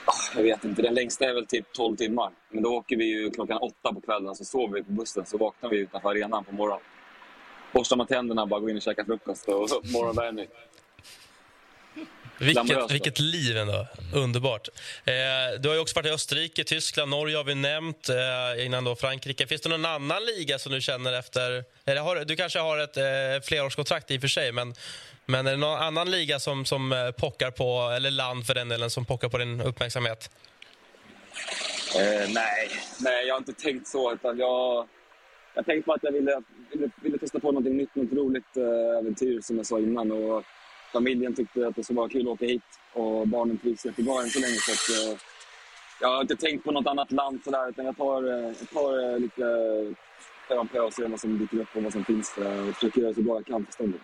[0.05, 2.31] Ah, Jag vet inte, den längsta är väl typ 12 timmar.
[2.49, 5.37] Men då åker vi ju klockan åtta på kvällen, så sover vi på bussen, så
[5.37, 6.83] vaknar vi utanför arenan på morgonen.
[7.71, 10.47] Borstar man tänderna, bara går in och käkar frukost och morgonvärmning.
[12.39, 13.87] Vilket, vilket liv ändå.
[14.13, 14.67] Underbart.
[15.05, 15.13] Eh,
[15.59, 18.95] du har ju också varit i Österrike, Tyskland, Norge har vi nämnt eh, innan då
[18.95, 19.47] Frankrike.
[19.47, 21.63] Finns det någon annan liga som du känner efter...
[21.85, 23.03] Eller har, du kanske har ett eh,
[23.47, 24.73] flerårskontrakt i och för sig, men,
[25.27, 28.69] men är det någon annan liga som, som eh, pockar på, eller land för den
[28.69, 30.29] delen, som pockar på din uppmärksamhet?
[31.95, 32.69] Eh, nej.
[32.99, 34.13] nej, jag har inte tänkt så.
[34.13, 34.87] Utan jag,
[35.53, 38.99] jag tänkte på att jag ville, ville, ville testa på något nytt, något roligt eh,
[38.99, 40.11] äventyr som jag sa innan.
[40.11, 40.43] Och
[40.93, 42.63] familjen tyckte att det skulle vara kul att åka hit
[42.93, 44.55] och barnen trivs jättebra än så länge.
[44.55, 45.19] Så att, eh,
[46.01, 49.19] jag har inte tänkt på något annat land sådär, utan jag tar, eh, jag tar
[49.19, 49.43] lite
[50.47, 52.37] pö om pö och ser vad som dyker upp och vad som finns.
[52.37, 53.99] Och försöker göra så bra jag kan för stunden.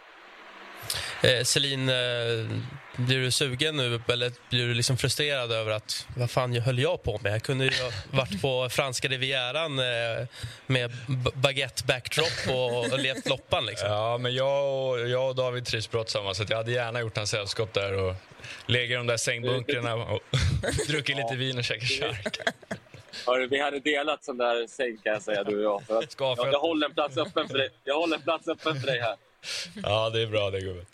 [1.23, 2.47] Eh, Celine, eh,
[2.95, 7.03] blir du sugen nu eller blir du liksom frustrerad över att vad fan höll jag
[7.03, 7.33] på med?
[7.33, 10.27] Jag kunde ju ha varit på franska rivieran eh,
[10.67, 10.91] med
[11.33, 13.65] baguette backdrop och, och levt loppan.
[13.65, 13.89] Liksom.
[13.89, 17.17] Ja, men jag och, jag och David trivs bra tillsammans, så jag hade gärna gjort
[17.17, 18.15] en sällskap där och
[18.65, 20.19] legat i de där sängbunkrarna och
[20.87, 22.37] druckit lite vin och käkat chark.
[23.25, 25.83] Hörru, vi hade delat sån där säng kan jag säga, du och jag.
[25.87, 27.69] För att jag, jag, håller en plats öppen för dig.
[27.83, 29.15] jag håller en plats öppen för dig här.
[29.83, 30.85] Ja, det är bra det gubben.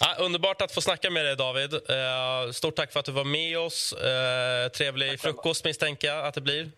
[0.00, 1.74] Ah, underbart att få snacka med dig, David.
[1.74, 3.92] Eh, stort tack för att du var med oss.
[3.92, 6.70] Eh, trevlig frukost misstänker jag att det blir.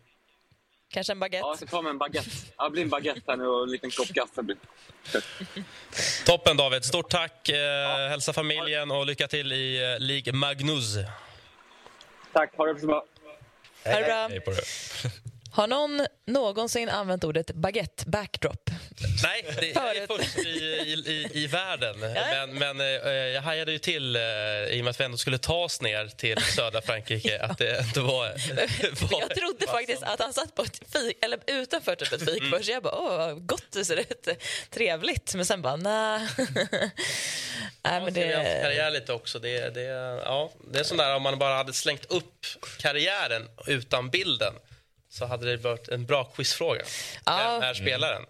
[0.91, 1.47] Kanske en baguette?
[1.47, 2.31] Ja, så ta med en baguette.
[2.57, 4.43] Ja, det blir en baguette här nu och en liten kopp kaffe.
[6.27, 6.85] Toppen, David.
[6.85, 7.49] Stort tack.
[7.49, 10.95] Eh, hälsa familjen och lycka till i eh, Ligue Magnus.
[12.33, 13.05] Tack, ha det så bra.
[13.85, 14.29] Ha det bra.
[14.29, 14.63] Hej på det.
[15.53, 18.71] Har någon någonsin använt ordet baguette backdrop?
[19.23, 21.99] Nej, det jag är först i, i, i, världen.
[22.01, 25.39] Men, men eh, jag hajade ju till, eh, i och med att vi ändå skulle
[25.39, 28.29] ta oss ner till södra Frankrike, att det inte var...
[29.11, 32.37] var Jag trodde faktiskt att han satt på ett fik, eller utanför typ ett fik
[32.47, 32.51] Mm.
[32.59, 32.69] först.
[32.69, 34.29] Jag bara, åh vad gott det ser ut,
[34.71, 35.35] trevligt.
[35.35, 36.29] Men sen bara, nej.
[37.83, 38.25] nej men Det...
[38.27, 38.61] det...
[38.63, 39.39] karriär lite också.
[39.39, 39.83] Det, det,
[40.25, 42.47] ja, det är sån där om man bara hade slängt upp
[42.79, 44.55] karriären utan bilden
[45.11, 46.83] så hade det varit en bra quizfråga.
[47.25, 47.59] Ja.
[47.61, 48.23] Vem är spelaren?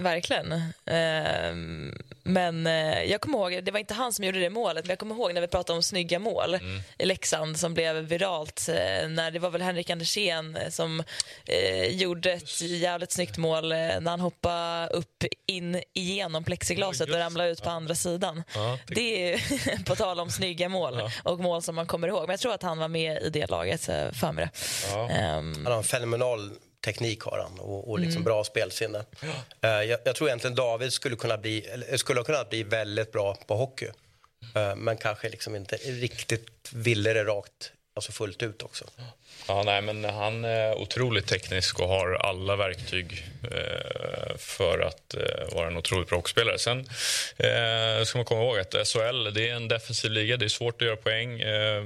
[0.00, 0.62] Verkligen.
[0.86, 4.88] Ehm, men eh, jag kommer ihåg, det var inte han som gjorde det målet, men
[4.88, 6.58] jag kommer ihåg när vi pratade om snygga mål
[6.98, 8.68] i Leksand som blev viralt.
[8.68, 11.02] eh, när Det var väl Henrik Andersén eh, som
[11.46, 17.16] eh, gjorde ett jävligt snyggt mål eh, när han hoppade upp in igenom plexiglaset och
[17.16, 18.42] ramlade ut på andra sidan.
[18.54, 22.20] Ja, Det är på tal om snygga mål och mål som man kommer ihåg.
[22.22, 24.96] Men jag tror att han var med i det laget, eh, för mig det.
[25.14, 26.50] Ehm, Han har en fenomenal
[26.84, 28.24] teknik har han och, och liksom Mm.
[28.24, 29.04] bra spelsinne.
[29.60, 31.66] Eh, jag, jag tror egentligen David skulle kunna bli,
[31.96, 33.88] skulle ha kunnat bli väldigt bra på hockey.
[34.54, 38.84] Eh, men kanske liksom inte riktigt ville det rakt, alltså fullt ut också.
[39.50, 45.54] Ja, nej, men han är otroligt teknisk och har alla verktyg eh, för att eh,
[45.54, 46.58] vara en otroligt bra hockeyspelare.
[46.58, 46.78] Sen
[47.36, 50.36] eh, ska man komma ihåg att SHL det är en defensiv liga.
[50.36, 51.40] Det är svårt att göra poäng.
[51.40, 51.82] Eh,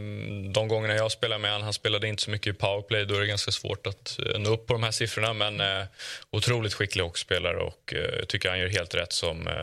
[0.52, 3.04] de gångerna jag spelade med honom, han spelade inte så mycket i powerplay.
[3.04, 5.32] Då är det ganska svårt att eh, nå upp på de här siffrorna.
[5.32, 5.84] Men eh,
[6.30, 9.54] otroligt skicklig hockeyspelare och eh, jag tycker han gör helt rätt som eh,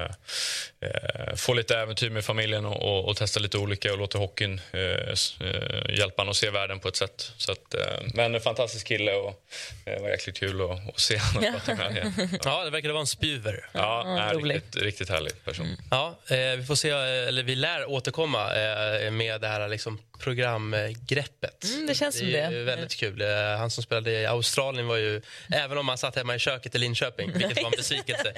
[0.81, 4.61] eh får lite äventyr med familjen och, och, och testar lite olika och låter hockeyn
[4.71, 7.31] eh, eh hjälpa honom att se världen på ett sätt.
[7.37, 9.43] Så att, eh, men en fantastisk kille och
[9.85, 12.13] det var jäkligt kul att, att se honom prata med igen.
[12.43, 13.69] Ja, det verkar vara en spjuver.
[13.71, 15.77] Ja, Ja, riktigt, riktigt härlig person.
[15.91, 19.99] Ja, eh, vi får se, eh, eller vi lär återkomma eh, med det här liksom,
[20.19, 21.63] programgreppet.
[21.63, 22.63] Mm, det känns som är det.
[22.63, 23.21] väldigt kul.
[23.21, 26.75] Eh, han som spelade i Australien var ju, även om han satt hemma i köket
[26.75, 28.33] i Linköping, vilket var en besvikelse,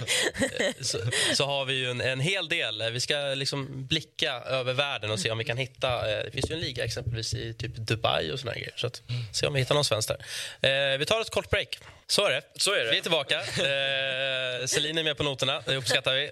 [0.60, 1.00] eh, så,
[1.34, 2.82] så har vi ju en, en hel del.
[2.82, 6.52] Eh, Vi ska liksom blicka över världen och se om vi kan hitta, det finns
[6.52, 9.02] ju en liga exempelvis i typ Dubai och såna här grejer, så att,
[9.34, 10.12] se om vi hittar någon svensk
[10.62, 10.98] där.
[10.98, 11.80] Vi tar ett kort break.
[12.08, 12.42] Så är det.
[12.56, 12.92] Så är det.
[12.92, 13.42] Vi är tillbaka.
[14.68, 16.32] Celine är med på noterna, det uppskattar vi.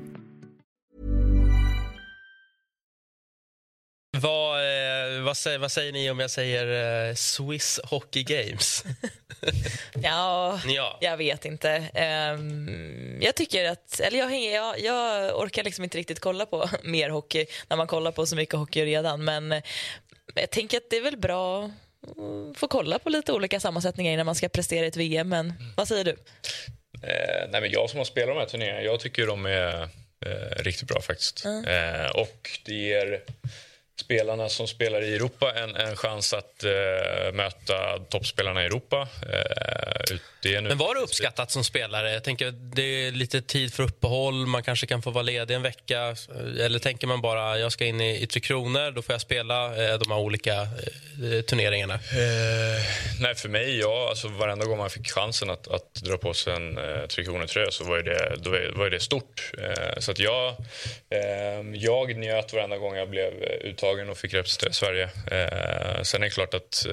[4.21, 8.83] Vad, eh, vad, säger, vad säger ni om jag säger eh, Swiss Hockey Games?
[10.03, 10.97] Ja, Ja.
[11.01, 11.69] jag vet inte.
[11.93, 16.69] Ehm, jag tycker att, eller jag, hänger, jag, jag orkar liksom inte riktigt kolla på
[16.83, 19.23] mer hockey när man kollar på så mycket hockey redan.
[19.23, 19.63] Men eh,
[20.35, 21.65] jag tänker att det är väl bra
[22.51, 25.29] att få kolla på lite olika sammansättningar innan man ska prestera i ett VM.
[25.29, 26.11] Men vad säger du?
[27.03, 29.81] Eh, nej, men jag som har spelat de här turneringarna, jag tycker de är
[30.25, 31.45] eh, riktigt bra faktiskt.
[31.45, 33.21] Eh, och det ger
[34.01, 39.07] spelarna som spelar i Europa en, en chans att eh, möta toppspelarna i Europa.
[39.33, 42.13] Eh, ut- det Men var det uppskattat som spelare?
[42.13, 45.61] Jag tänker det är lite tid för uppehåll, man kanske kan få vara ledig en
[45.61, 46.15] vecka.
[46.59, 49.65] Eller tänker man bara jag ska in i, i Tre Kronor, då får jag spela
[49.65, 51.93] eh, de här olika eh, turneringarna?
[51.93, 52.85] Eh,
[53.19, 56.53] nej, för mig, ja, alltså varenda gång man fick chansen att, att dra på sig
[56.53, 59.51] en eh, Tre Kronor-tröja så var det, då var, det stort.
[59.57, 60.49] Eh, så att jag,
[61.09, 65.03] eh, jag njöt varenda gång jag blev uttagen och fick representera Sverige.
[65.03, 66.87] Eh, sen är det klart att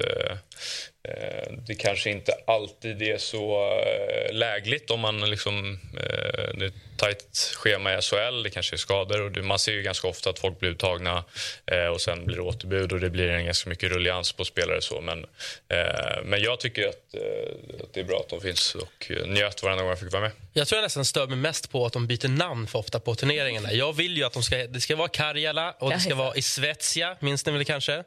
[1.67, 5.79] det kanske inte alltid är så eh, lägligt om man liksom...
[5.93, 9.59] Eh, det är ett tajt schema i SHL, det kanske är skador och det, man
[9.59, 11.23] ser ju ganska ofta att folk blir uttagna
[11.65, 14.81] eh, och sen blir det återbud och det blir en ganska mycket rullians på spelare
[14.81, 15.25] så men,
[15.67, 19.63] eh, men jag tycker att, eh, att det är bra att de finns och njöt
[19.63, 20.31] varenda gång jag fick vara med.
[20.53, 23.15] Jag tror jag nästan stör mig mest på att de byter namn för ofta på
[23.15, 23.73] turneringarna.
[23.73, 26.41] Jag vill ju att de ska, det ska vara Karjala och det ska vara i
[26.41, 28.03] Svezia, minns ni väl kanske?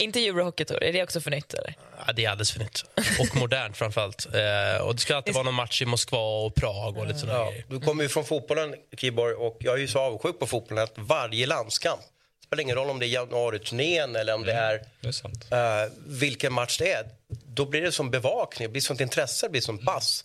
[0.00, 1.54] Inte Eurohockey Tour, är det också för nytt?
[1.54, 1.74] Eller?
[2.06, 2.84] Ja, det är alldeles för nytt.
[3.20, 4.26] Och modernt framförallt.
[4.26, 7.38] Eh, och det ska alltid vara någon match i Moskva och Prag och lite sådana
[7.38, 7.64] Ja, grejer.
[7.68, 10.92] du kommer ju från fotbollen, Kiborg, och jag är ju så avundsjuk på fotbollen att
[10.96, 12.00] varje landskamp,
[12.40, 15.46] det spelar ingen roll om det är januariturnén eller om det är Det är sant.
[15.52, 15.58] eh,
[16.06, 17.04] vilken match det är.
[17.46, 20.24] Då blir det som bevakning, det blir sånt intresse, det blir som pass.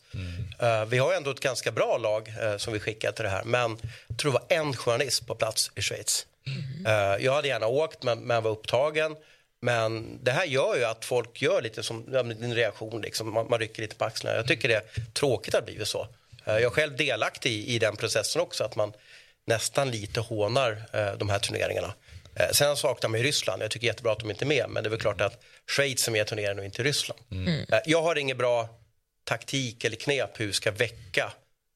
[0.60, 3.44] Eh, vi har ändå ett ganska bra lag eh, som vi skickar till det här,
[3.44, 3.78] men
[4.08, 6.26] jag tror det var en journalist på plats i Schweiz.
[6.88, 9.16] Eh, jag hade gärna åkt, men, men var upptagen.
[9.66, 13.34] Men det här gör ju att folk gör lite som din reaktion, liksom.
[13.34, 14.38] man, man rycker lite på axlarna.
[14.38, 16.08] Jag tycker det är tråkigt att det blivit så.
[16.46, 18.94] Eh, jag är själv delaktig i, i den processen också, att man
[19.46, 21.94] nästan lite hånar eh, de här turneringarna.
[22.36, 23.62] Eh, sen saknar man ju Ryssland.
[23.62, 26.04] Jag tycker jättebra att de inte är med, men det är väl klart att Schweiz
[26.04, 27.20] som är turneringen och inte Ryssland.
[27.72, 28.70] Eh, jag har ingen bra
[29.24, 31.34] taktik eller knep hur vi ska väcka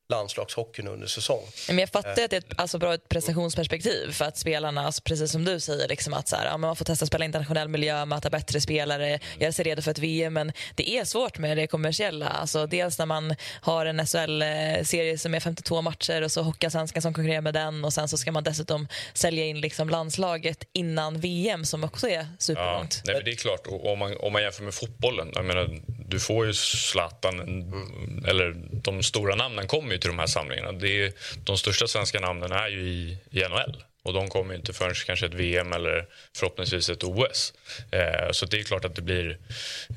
[0.10, 1.42] landslagshockeyn under säsong.
[1.68, 5.02] Men jag fattar att det är ett, alltså bra ett prestationsperspektiv för att spelarna, alltså
[5.02, 7.28] precis som du säger, liksom att så här, ja, men man får testa spela i
[7.28, 10.34] internationell miljö, möta bättre spelare, göra sig redo för ett VM.
[10.34, 12.28] Men det är svårt med det kommersiella.
[12.28, 17.14] Alltså, dels när man har en SHL-serie som är 52 matcher och så Hockeyallsvenskan som
[17.14, 21.66] konkurrerar med den och sen så ska man dessutom sälja in liksom landslaget innan VM
[21.66, 23.02] som också är Ja, superlångt.
[23.06, 23.68] nej, men det är klart.
[23.68, 25.32] Och om, man, om man jämför med fotbollen.
[25.36, 30.20] Jag menar, du får ju Zlatan, en- eller de stora namnen kommer ju till de
[30.20, 30.72] här samlingarna.
[30.72, 33.84] Det är, de största svenska namnen är ju i, i NHL.
[34.10, 36.06] Och de kommer ju inte förrän kanske ett VM eller
[36.36, 37.54] förhoppningsvis ett OS.
[37.92, 39.38] Eh, så det är klart att det blir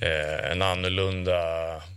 [0.01, 1.37] eh, en annorlunda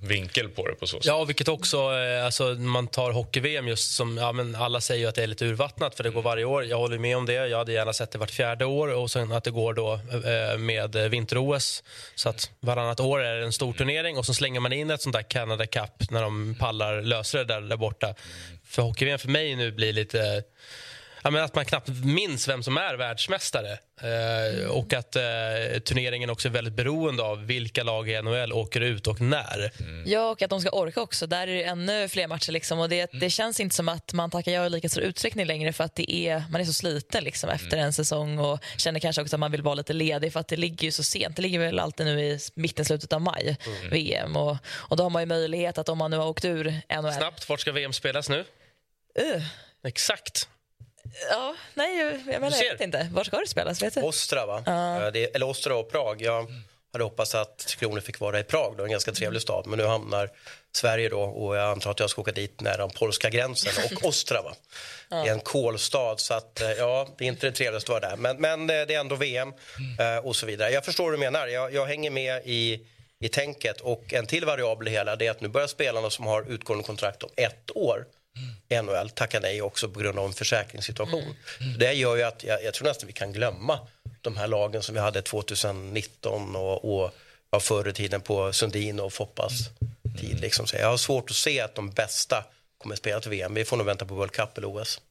[0.03, 1.05] vinkel på det på så sätt.
[1.05, 5.07] Ja, vilket också, eh, alltså man tar hockey-VM just som, ja men alla säger ju
[5.07, 6.66] att det är lite urvattnat för det går varje år.
[6.66, 7.34] Jag håller med om det.
[7.34, 10.57] Jag hade gärna sett det vart fjärde år och sen att det går då eh,
[10.57, 11.84] med vinter-OS.
[12.16, 15.01] Så att varannat år är det en stor turnering och så slänger man in ett
[15.01, 18.16] sånt där Canada Cup när de pallar löser det där, där borta.
[18.68, 20.43] För hockey-VM för mig nu blir lite
[21.32, 23.78] men att man knappt minns vem som är världsmästare.
[24.01, 28.82] Eh, och att eh, turneringen också är väldigt beroende av vilka lag i NHL åker
[28.82, 29.71] ut och när.
[30.05, 31.28] Ja, och att de ska orka också.
[31.28, 32.51] Där är det ännu fler matcher.
[32.51, 32.80] Liksom.
[32.80, 35.73] Och det, det känns inte som att man tackar ja i lika stor utsträckning längre
[35.73, 39.21] för att det är, man är så sliten liksom, efter en säsong och känner kanske
[39.21, 41.36] också att man vill vara lite ledig för att det ligger ju så sent.
[41.36, 43.57] Det ligger väl alltid nu i mitten, slutet av maj,
[43.91, 44.36] VM.
[44.36, 47.13] Och, och då har man ju möjlighet att om man nu har åkt ur NHL...
[47.13, 48.39] Snabbt, vart ska VM spelas nu?
[49.19, 49.43] Uh.
[49.84, 50.49] Exakt.
[51.30, 53.09] Ja, nej, jag, menar, jag vet inte.
[53.11, 53.82] Var ska det spelas?
[53.82, 54.01] Vet du?
[54.01, 54.63] Ostra, va?
[54.66, 55.05] Ja.
[55.05, 56.22] Eh, Det, eller Ostra och Prag.
[56.22, 56.47] Jag
[56.93, 59.68] hade hoppats att Tre Kronor fick vara i Prag, då, en ganska trevlig stad.
[59.68, 60.30] Men nu hamnar
[60.76, 64.03] Sverige då och jag antar att jag ska åka dit nära den polska gränsen och
[64.07, 64.53] Ostrava.
[65.09, 68.09] Det är en kolstad så att eh, ja, det är inte det trevligaste att vara
[68.09, 68.18] där.
[68.18, 69.53] Men, men eh, det är ändå VM
[70.24, 70.72] och så vidare.
[70.72, 71.47] Jag förstår vad du menar.
[71.47, 72.88] Jag, jag hänger med i,
[73.20, 76.26] i tänket och en till variabel i hela det är att nu börjar spelarna som
[76.26, 78.05] har utgående kontrakt om ett år
[78.70, 81.36] NHL tacka nej också på grund av en försäkringssituation.
[81.80, 83.80] Det gör ju att jag, jag tror nästan vi kan glömma
[84.22, 87.12] de här lagen som vi hade 2019 och, och
[87.52, 89.52] ja, förr i tiden på Sundin och Foppas
[90.20, 90.40] tid.
[90.40, 90.68] Liksom.
[90.68, 92.46] Så jag har svårt att se att de bästa
[92.78, 93.54] kommer att spela till VM.
[93.54, 95.02] Vi får nog vänta på World Cup eller OS.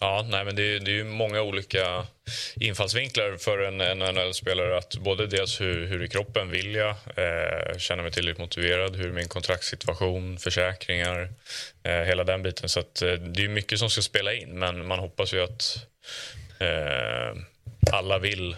[0.00, 2.06] Ja, nej, men det är, det är ju många olika
[2.54, 4.78] infallsvinklar för en, en NHL-spelare.
[4.78, 9.08] att Både dels hur, hur i kroppen vill jag eh, känna mig tillräckligt motiverad, hur
[9.08, 11.32] är min kontraktssituation, försäkringar,
[11.82, 12.68] eh, hela den biten.
[12.68, 15.86] Så att, eh, det är mycket som ska spela in, men man hoppas ju att
[16.58, 17.36] eh,
[17.92, 18.56] alla vill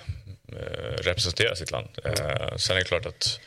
[0.98, 1.88] representera sitt land.
[2.04, 3.40] Eh, sen är det klart att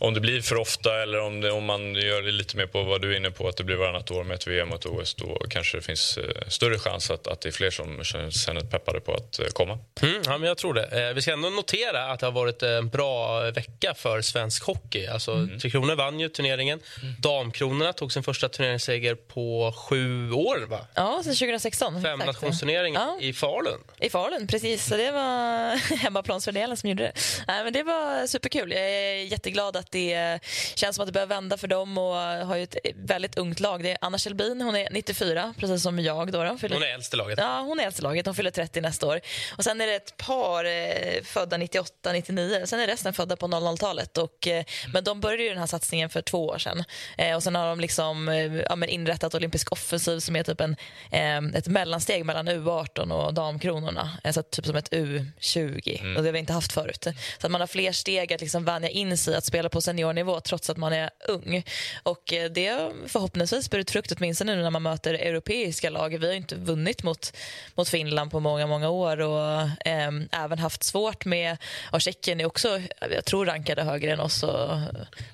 [0.00, 2.82] om det blir för ofta eller om, det, om man gör det lite mer på
[2.82, 4.86] vad du är inne på, att det blir varannat år med ett VM och ett
[4.86, 8.30] OS, då kanske det finns eh, större chans att, att det är fler som känner
[8.30, 9.78] sig peppade på att eh, komma.
[10.02, 11.08] Mm, ja, men jag tror det.
[11.08, 15.06] Eh, vi ska ändå notera att det har varit en bra vecka för svensk hockey.
[15.06, 16.80] Alltså, Tre Kronor vann ju turneringen.
[17.18, 20.66] Damkronorna tog sin första turneringsseger på sju år.
[20.68, 20.86] Va?
[20.94, 22.02] Ja, sen 2016.
[22.02, 23.18] Fem nationsturneringen Ja.
[23.20, 23.78] i Falun.
[24.00, 24.86] I Falun, precis.
[24.86, 27.12] Så det var hemmaplansfördelen som gjorde det.
[27.48, 28.72] Nej, men det var superkul.
[28.72, 30.38] Jag är jätteglad att det
[30.74, 32.14] känns som att det börjar vända för dem och
[32.46, 33.82] har ju ett väldigt ungt lag.
[33.82, 36.32] Det är Anna Kjellbin, hon är 94, precis som jag.
[36.32, 36.58] Då, då.
[36.58, 36.76] Fyller...
[36.76, 37.38] Hon är äldst i laget.
[37.38, 38.26] Ja, hon är äldst i laget.
[38.26, 39.20] Hon fyller 30 nästa år.
[39.56, 42.62] Och Sen är det ett par eh, födda 98, 99.
[42.66, 44.18] Sen är resten födda på 00-talet.
[44.18, 46.84] Och, eh, men de började ju den här satsningen för två år sedan.
[47.18, 50.76] Eh, och Sen har de liksom, eh, ja, inrättat Olympisk offensiv som är typ en,
[51.10, 54.18] eh, ett mellansteg mellan U18 och damkronorna.
[54.24, 56.13] Alltså typ som ett U20.
[56.16, 57.06] Och det har vi inte haft förut.
[57.38, 60.40] Så att man har fler steg att liksom vänja in sig att spela på seniornivå
[60.40, 61.64] trots att man är ung.
[62.02, 66.18] Och eh, det har förhoppningsvis burit frukt åtminstone nu när man möter europeiska lag.
[66.18, 67.36] Vi har inte vunnit mot,
[67.74, 71.56] mot Finland på många, många år och ehm, även haft svårt med,
[71.92, 74.42] och Tjeckien är också, jag tror rankade högre än oss.
[74.42, 74.70] Och,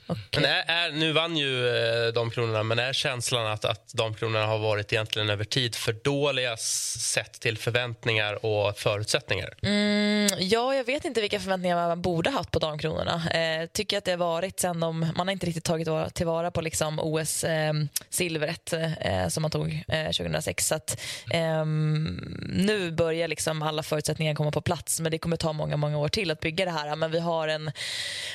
[0.06, 4.46] och, Men är, är, nu vann ju eh, Damkronorna, men är känslan att, att Damkronorna
[4.46, 9.54] har varit egentligen över tid för dåliga sett till förväntningar och förutsättningar?
[9.62, 13.30] Mm, ja, jag vet inte vilka förväntningar man borde haft på Damkronorna.
[13.30, 16.60] Eh, tycker att det har varit sen de, man har inte riktigt tagit tillvara på
[16.60, 20.66] liksom OS-silvret ehm, eh, som man tog eh, 2006.
[20.66, 21.00] Så att,
[21.30, 22.04] ehm,
[22.48, 26.08] nu börjar liksom alla förutsättningar komma på plats men det kommer ta många, många år
[26.08, 26.96] till att bygga det här.
[26.96, 27.70] Men vi har en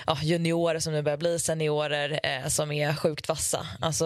[0.07, 3.67] ja, juniorer som nu börjar bli seniorer eh, som är sjukt vassa.
[3.81, 4.05] Alltså,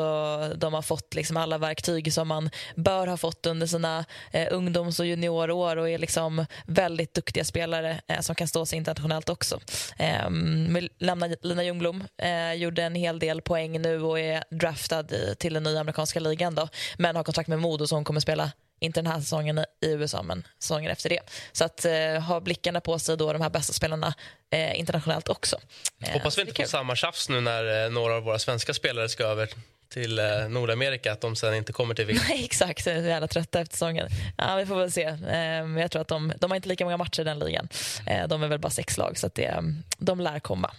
[0.55, 4.99] de har fått liksom alla verktyg som man bör ha fått under sina eh, ungdoms
[4.99, 9.59] och juniorår och är liksom väldigt duktiga spelare eh, som kan stå sig internationellt också.
[9.97, 10.29] Eh,
[10.69, 15.03] vi lämnar Lina Ljungblom, eh, gjorde en hel del poäng nu och är draftad
[15.37, 16.67] till den nya amerikanska ligan då,
[16.97, 20.23] men har kontrakt med Modo så hon kommer spela inte den här säsongen i USA,
[20.23, 21.19] men säsongen efter det.
[21.51, 24.13] Så att eh, ha blickarna på sig då, de här bästa spelarna
[24.51, 25.57] eh, internationellt också.
[26.03, 29.09] Eh, Hoppas vi inte får samma tjafs nu när eh, några av våra svenska spelare
[29.09, 29.49] ska över
[29.89, 32.21] till eh, Nordamerika, att de sen inte kommer till VM.
[32.29, 32.85] Nej, exakt.
[32.85, 34.07] Jag är jävla trötta efter säsongen.
[34.37, 35.03] Ja, vi får väl se.
[35.03, 37.69] Eh, jag tror att de, de har inte lika många matcher i den ligan.
[38.07, 39.63] Eh, de är väl bara sex lag, så att det,
[39.97, 40.71] de lär komma.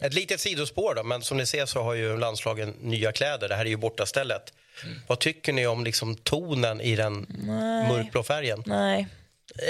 [0.00, 3.48] Ett litet sidospår då, men som ni ser så har ju landslagen nya kläder.
[3.48, 4.52] Det här är ju bortastället.
[5.06, 7.88] Vad tycker ni om liksom tonen i den Nej.
[7.88, 8.62] mörkblå färgen?
[8.66, 9.06] Nej.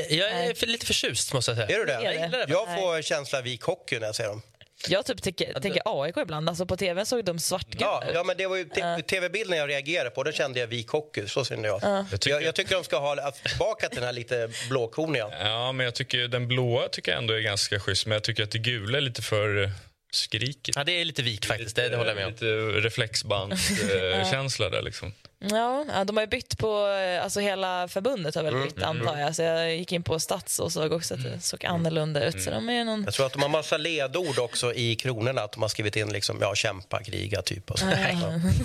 [0.09, 1.77] Eh, Jag är för, lite förtjust, måste jag säga.
[1.77, 1.93] Är du det?
[2.21, 2.47] Jag det.
[2.49, 4.43] Jag får känsla av vik hockey när jag ser dem.
[4.89, 6.49] Jag typ tycker, tänker AIK ibland.
[6.49, 8.15] Alltså på tv såg de svartgula Ja, ut.
[8.15, 10.23] ja, men det var ju te- tv-bilden jag reagerade på.
[10.23, 11.29] Då kände jag vik hockey.
[11.29, 11.81] Så kände jag.
[11.83, 12.07] Ja.
[12.11, 12.41] Jag, tycker...
[12.41, 15.29] Jag, tycker de ska ha tillbaka till den här lite blåkorniga.
[15.41, 18.43] Ja, men jag tycker den blåa tycker jag ändå är ganska schysst, men jag tycker
[18.43, 19.71] att det gula är lite för eh,
[20.13, 20.77] skrikigt.
[20.77, 22.33] Ja, det är lite vik faktiskt, det, det håller jag med om.
[22.33, 22.47] Lite
[22.81, 25.13] reflexbandskänsla där liksom.
[25.51, 28.67] Ja, de har ju bytt på, eh, alltså hela förbundet har väl Mm.
[28.69, 29.37] bytt antar jag.
[29.37, 32.43] Så jag gick in på Stats och såg också att det såg annorlunda ut.
[32.43, 33.05] Så de är någon...
[33.05, 35.41] Jag tror att de har massa ledord också i kronorna.
[35.43, 37.71] Att de har skrivit in liksom, ja, kämpa, kriga, typ.
[37.71, 37.87] Och så.
[37.87, 38.17] Nej.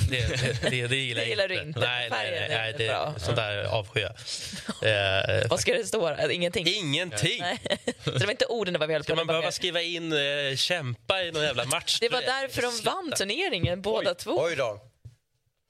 [0.10, 1.80] Det, det, det, det gillar, Det gillar du inte.
[1.80, 3.14] Nej, nej, nej, är nej inte det, bra.
[3.18, 4.14] sånt där avskyr jag.
[5.42, 6.10] Eh, Vad ska det stå?
[6.10, 6.68] Äh, Ingenting?
[6.68, 7.42] Ingenting.
[7.42, 7.60] Nej.
[8.04, 9.04] Så det var inte orden det var fel på.
[9.04, 11.98] Ska man behöva skriva in eh, kämpa i någon jävla match?
[12.00, 14.44] Det var därför de vann turneringen båda två.
[14.44, 14.80] Oj då.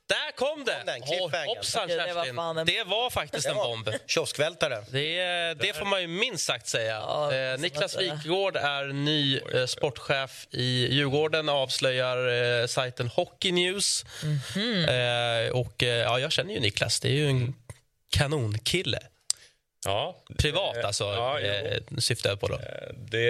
[0.07, 0.83] Där kom det!
[0.85, 1.47] den, cliffhangern.
[1.47, 2.39] hoppsan, Okej, det var Kerstin.
[2.39, 3.89] en- Det var faktiskt en bomb.
[4.07, 4.83] Kioskvältare.
[4.91, 6.93] Det, det får man ju minst sagt säga.
[6.95, 7.97] Ja, eh, Niklas.
[7.97, 12.27] Wikegård är ny eh, sportchef i Djurgården avslöjar
[12.61, 14.05] eh, sajten Hockey News.
[14.23, 14.85] Mhm.
[14.85, 16.99] eh, och, eh, ja, jag känner ju Niklas.
[16.99, 17.55] Det är ju en
[18.17, 18.99] kanonkille.
[19.85, 22.59] Ja, Privat alltså, Ja, eh, syftar jag på då.
[22.97, 23.23] Det,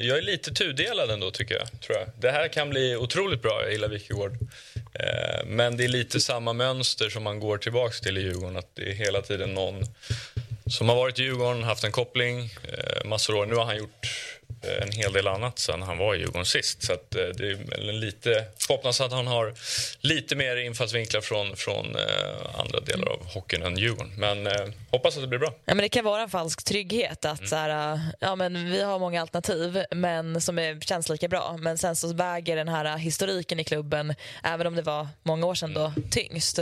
[0.00, 1.80] jag är lite tudelad ändå, tycker jag.
[1.80, 2.08] Tror jag.
[2.20, 3.62] Det här kan bli otroligt bra.
[3.62, 4.38] Jag gillar Wikegård.
[4.94, 8.56] Eh, men det är lite samma mönster som man går tillbaka till i Djurgården.
[8.56, 9.84] Att det är hela tiden någon
[10.66, 13.46] som har varit i Djurgården, haft en koppling eh, massor massor år.
[13.46, 14.06] Nu har han gjort
[14.62, 16.82] en hel del annat sen han var i Djurgården sist.
[16.82, 19.54] Så eh, det är lite, hoppas att han har
[20.00, 24.12] lite mer infallsvinklar från, från eh, andra delar av hockeyn än Djurgården.
[24.16, 25.54] Men eh, hoppas att det blir bra.
[25.64, 28.98] Ja, men det kan vara en falsk trygghet att så här, ja, men vi har
[28.98, 31.56] många alternativ men som är, känns lika bra.
[31.58, 35.54] Men sen så väger den här historiken i klubben, även om det var många år
[35.54, 36.58] sedan, då, tyngst.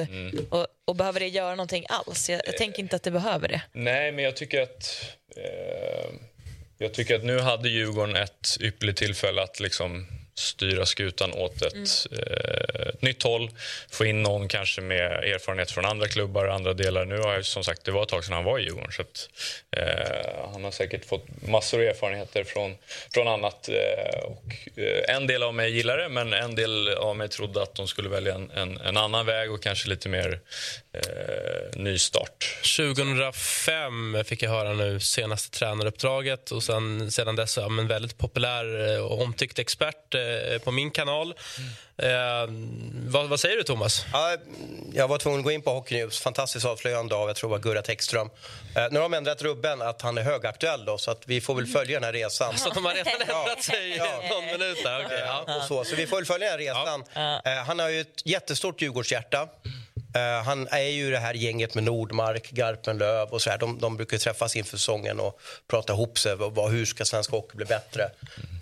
[0.50, 2.30] Och, och behöver det göra någonting alls?
[2.30, 3.62] Jag, jag tänker inte att det behöver det.
[3.72, 5.04] Nej, men jag tycker att...
[5.36, 6.29] Eh,
[6.82, 12.06] jag tycker att nu hade Djurgården ett ypperligt tillfälle att liksom styra skutan åt ett,
[12.12, 13.50] eh, ett nytt håll.
[13.90, 17.04] Få in någon kanske med erfarenhet från andra klubbar och andra delar.
[17.04, 18.92] Nu har jag, som sagt, det var ett tag sedan han var i Djurgården.
[18.92, 19.28] Så att,
[19.76, 22.76] eh, han har säkert fått massor av erfarenheter från,
[23.14, 23.68] från annat.
[23.68, 27.62] Eh, och, eh, en del av mig gillar det, men en del av mig trodde
[27.62, 30.40] att de skulle välja en, en, en annan väg och kanske lite mer
[30.92, 32.56] eh, nystart.
[32.76, 38.18] 2005 fick jag höra nu senaste tränaruppdraget och sen, sedan dess är jag en väldigt
[38.18, 41.34] populär eh, och omtyckt expert eh, på min kanal.
[41.96, 42.08] Eh,
[43.06, 44.04] vad, vad säger du Thomas?
[44.12, 44.36] Ja,
[44.94, 46.20] jag var tvungen att gå in på Hockey News.
[46.20, 48.30] Fantastiskt avslöjande av jag tror var Gurra Tekström.
[48.76, 51.54] Eh, nu har de ändrat rubben att han är högaktuell då, så att vi får
[51.54, 52.58] väl följa den här resan.
[52.58, 54.22] Så de har redan ändrat sig i Ja.
[54.30, 55.04] någon minut där.
[55.06, 55.56] Okej, ja.
[55.56, 55.84] och så.
[55.84, 57.04] så vi får väl följa den här resan.
[57.44, 59.48] Eh, han har ju ett jättestort Djurgårdshjärta.
[60.14, 63.58] Eh, han är ju det här gänget med Nordmark, Garpenlöv och så här.
[63.58, 65.40] De, de brukar träffas inför säsongen och
[65.70, 66.36] prata ihop sig.
[66.36, 68.10] Vad, hur ska svensk hockey bli bättre?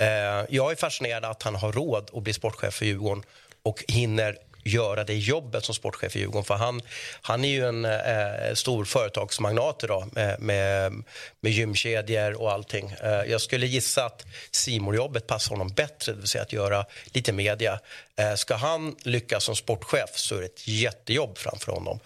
[0.00, 3.22] Eh, jag är fascinerad att han har råd att bli sportchef för Djurgården
[3.62, 6.44] och hinner göra det jobbet som sportchef i Djurgården.
[6.44, 6.82] För han,
[7.22, 10.92] han är ju en eh, stor företagsmagnat idag med, med,
[11.40, 12.90] med gymkedjor och allting.
[13.02, 16.84] Eh, jag skulle gissa att simor jobbet passar honom bättre, det vill säga att göra
[17.12, 17.80] lite media.
[18.16, 22.00] Eh, ska han lyckas som sportchef så är det ett jättejobb framför honom.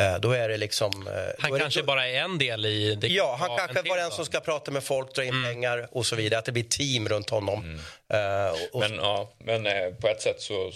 [0.00, 1.06] Eh, då är det liksom...
[1.06, 3.08] Eh, då Han är det- kanske bara är en del i det.
[3.08, 4.16] Ja, han kanske en var den då.
[4.16, 6.38] som ska prata med folk, dra in pengar och så vidare.
[6.38, 7.80] Att det blir team runt honom.
[8.12, 10.72] Eh, och, och, Men, ja, men eh, på ett sätt så,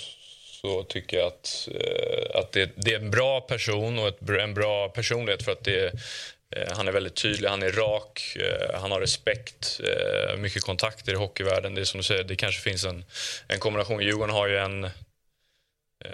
[0.61, 4.55] så tycker jag att, eh, att det, det är en bra person och ett, en
[4.55, 5.95] bra personlighet för att det,
[6.57, 9.81] eh, han är väldigt tydlig, han är rak, eh, han har respekt,
[10.39, 11.75] mycket kontakter i hockeyvärlden.
[11.75, 13.05] Det är som du säger, det kanske finns en,
[13.49, 14.03] en kombination.
[14.03, 14.91] Djurgården har ju en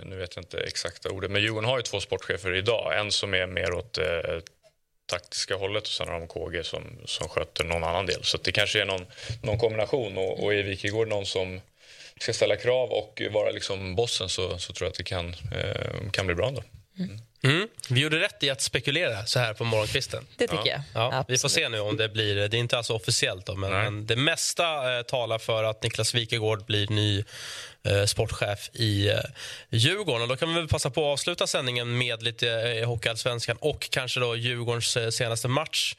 [0.05, 2.99] nu vet jag inte exakta ordet, men Djurgården har ju två sportchefer idag.
[2.99, 4.39] En som är mer åt eh,
[5.07, 8.25] taktiska hållet och sen har de KG som, som sköter någon annan del.
[8.25, 9.07] Så det kanske är någon,
[9.43, 11.61] någon kombination och, och i Wikegård någon som
[12.21, 16.11] ska ställa krav och vara liksom bossen så, så tror jag att det kan, eh,
[16.13, 16.63] kan bli bra ändå.
[17.45, 17.69] Mm.
[17.91, 20.27] Vi gjorde rätt i att spekulera så här på morgonkvisten.
[20.37, 20.81] Det tycker jag.
[20.95, 23.71] Ja, vi får se nu om det blir, det är inte alltså officiellt då, men,
[23.71, 27.25] men det mesta eh, talar för att Niklas Wikegård blir ny
[27.83, 29.19] eh, sportchef i eh,
[29.71, 30.23] Djurgården.
[30.23, 33.91] Och då kan vi väl passa på att avsluta sändningen med lite eh, Hockeyallsvenskan och
[33.91, 35.95] kanske då Djurgårdens eh, senaste match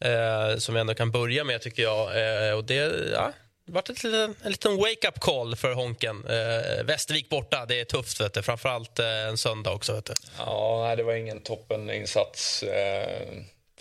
[0.00, 2.08] eh, som vi ändå kan börja med tycker jag.
[2.48, 3.32] Eh, och det, ja,
[3.70, 6.24] det har ett liten, en liten wake-up call för Honken.
[6.26, 8.42] Eh, Västervik borta, det är tufft vet du.
[8.42, 9.92] framförallt eh, en söndag också.
[9.92, 10.12] Vet du.
[10.38, 12.62] Ja, nej, det var ingen toppeninsats.
[12.62, 13.28] Eh,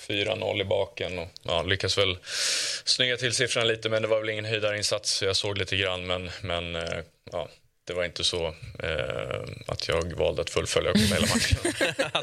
[0.08, 1.20] 4-0 i baken.
[1.20, 2.18] Och, ja, lyckas väl
[2.86, 5.22] snygga till siffrorna lite, men det var väl ingen höjdarinsats.
[5.22, 7.00] Jag såg lite grann, men, men eh,
[7.32, 7.48] ja,
[7.90, 8.48] det var inte så
[8.80, 11.58] eh, att jag valde att fullfölja och komma hela matchen.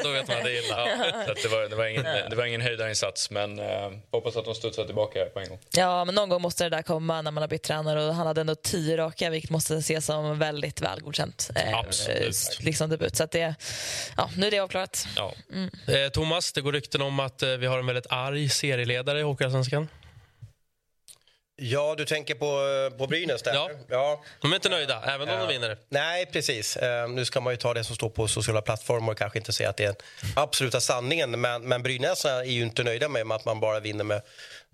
[0.03, 0.89] Då vet man det är illa.
[0.89, 4.37] Ja, så att det, var, det, var ingen, det var ingen höjdarinsats, men eh, hoppas
[4.37, 5.59] att de studsar tillbaka här på en gång.
[5.71, 8.27] Ja, men någon gång måste det där komma när man har bytt tränare och han
[8.27, 11.51] hade ändå tio raka, vilket måste ses som väldigt väl godkänt.
[11.57, 12.59] Eh, Absolut.
[12.61, 13.17] Liksom debut.
[13.17, 13.55] Så att det,
[14.17, 15.09] ja, nu är det avklarat.
[15.17, 15.35] Ja.
[15.53, 15.71] Mm.
[15.87, 19.23] Eh, Thomas, det går rykten om att eh, vi har en väldigt arg serieledare i
[19.23, 19.89] Hockeyallsvenskan.
[21.59, 23.55] Ja, du tänker på, eh, på Brynäs där?
[23.55, 23.71] Ja.
[23.89, 24.23] ja.
[24.41, 25.79] De är inte nöjda, även om de vinner.
[25.89, 26.77] Nej, precis.
[26.77, 29.53] Eh, nu ska man ju ta det som står på sociala plattformar och kanske inte
[29.53, 29.97] säga att det är den
[30.35, 31.41] absoluta sanningen.
[31.41, 34.23] Men, men Brynäs är ju inte nöjda med att man bara vinner med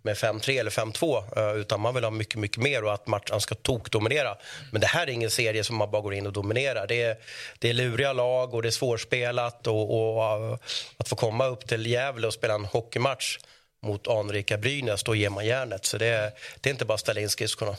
[0.04, 3.40] med 5-3 eller 5-2 eh, utan man vill ha mycket, mycket mer och att matchen
[3.40, 4.36] ska tokdominera.
[4.72, 6.86] Men det här är ingen serie som man bara går in och dominerar.
[6.86, 7.16] Det är,
[7.58, 10.54] det är luriga lag och det är svårspelat och, och
[10.96, 13.38] att få komma upp till Gävle och spela en hockeymatch
[13.82, 15.84] mot anrika Brynäs, då ger man järnet.
[15.84, 17.76] Så det är, det är inte bara att ställa in skridskorna.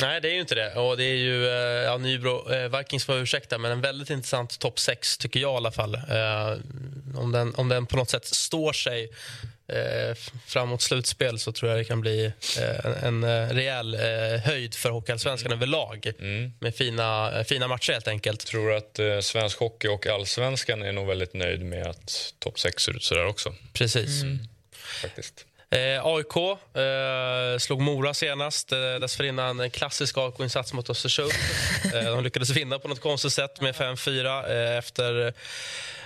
[0.00, 0.74] Nej, det är ju inte det.
[0.74, 4.58] Och det är ju, eh, ja, Nybro, eh, Vikings får ursäkta, men en väldigt intressant
[4.58, 5.94] topp 6 tycker jag i alla fall.
[5.94, 6.58] Eh,
[7.16, 9.10] om, den, om den på något sätt står sig
[9.68, 10.16] eh,
[10.46, 14.90] framåt slutspel så tror jag det kan bli eh, en, en rejäl eh, höjd för
[14.90, 15.58] Hockeyallsvenskan mm.
[15.58, 16.12] överlag.
[16.18, 16.52] Mm.
[16.58, 18.42] Med fina, fina matcher helt enkelt.
[18.42, 22.58] Jag tror att eh, svensk hockey och allsvenskan är nog väldigt nöjd med att topp
[22.58, 23.54] 6 ser ut sådär också.
[23.72, 24.22] Precis.
[24.22, 24.38] Mm.
[25.02, 25.46] Faktiskt.
[25.70, 28.72] Eh, AIK eh, slog Mora senast.
[28.72, 31.32] Eh, dessförinnan en klassisk AIK-insats mot Östersund.
[31.94, 35.34] Eh, de lyckades vinna på något konstigt sätt med 5-4 eh, efter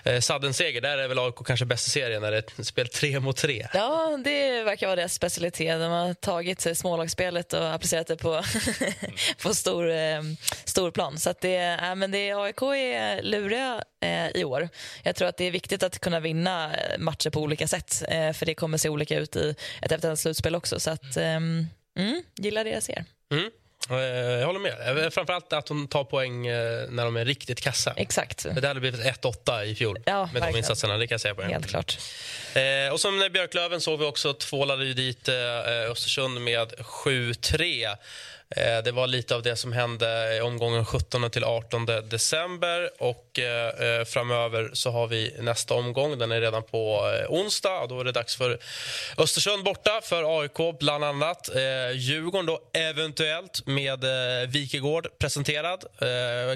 [0.02, 0.80] eh, Saddens seger.
[0.80, 3.68] Där är väl AIK kanske bäst i serien när det är spel tre mot tre.
[3.74, 5.80] Ja, det verkar vara deras specialitet.
[5.80, 8.42] De har tagit smålagsspelet och applicerat det på,
[9.42, 10.22] på stor, eh,
[10.64, 11.18] stor plan.
[11.18, 14.68] Så det, äh, men det, AIK är luriga eh, i år.
[15.02, 18.02] Jag tror att det är viktigt att kunna vinna eh, matcher på olika sätt.
[18.08, 20.80] Eh, för det kommer se olika ut i ett eventuellt slutspel också.
[20.80, 21.66] Så att, ehm,
[21.98, 23.04] mm, gillar det jag ser.
[23.32, 23.50] Mm.
[23.90, 25.04] Eh, jag håller med.
[25.04, 27.92] Eh, framförallt att hon tar poäng eh, när de är riktigt kassa.
[27.96, 28.46] Exakt.
[28.60, 30.52] Det hade blivit 1-8 i fjol ja, med verkligen.
[30.52, 30.96] de insatserna.
[30.96, 31.50] Det kan jag säga på en.
[31.50, 31.98] Helt klart.
[32.54, 35.34] Eh, och som Björklöven såg vi också tvålade ju dit eh,
[35.90, 37.96] Östersund med 7-3.
[38.56, 42.90] Eh, det var lite av det som hände i omgången 17 till 18 december.
[42.98, 46.18] Och eh, eh, framöver så har vi nästa omgång.
[46.18, 46.96] Den är redan på
[47.28, 47.86] onsdag.
[47.86, 48.58] Då är det dags för
[49.18, 51.50] Östersund borta för AIK, bland annat.
[51.94, 54.04] Djurgården då eventuellt med
[54.48, 55.84] Wikegård presenterad.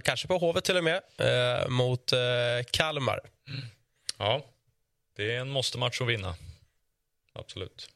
[0.03, 1.03] Kanske på Hovet till och med.
[1.69, 2.13] Mot
[2.71, 3.21] Kalmar.
[3.49, 3.61] Mm.
[4.19, 4.43] Ja,
[5.17, 6.35] det är en måste-match att vinna.
[7.33, 7.89] Absolut.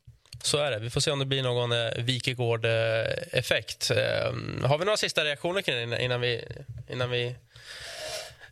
[0.42, 0.78] Så är det.
[0.78, 3.90] Vi får se om det blir någon eh, Wikegård-effekt.
[3.90, 3.96] Eh,
[4.68, 6.44] har vi några sista reaktioner kring det innan vi,
[6.88, 7.36] innan vi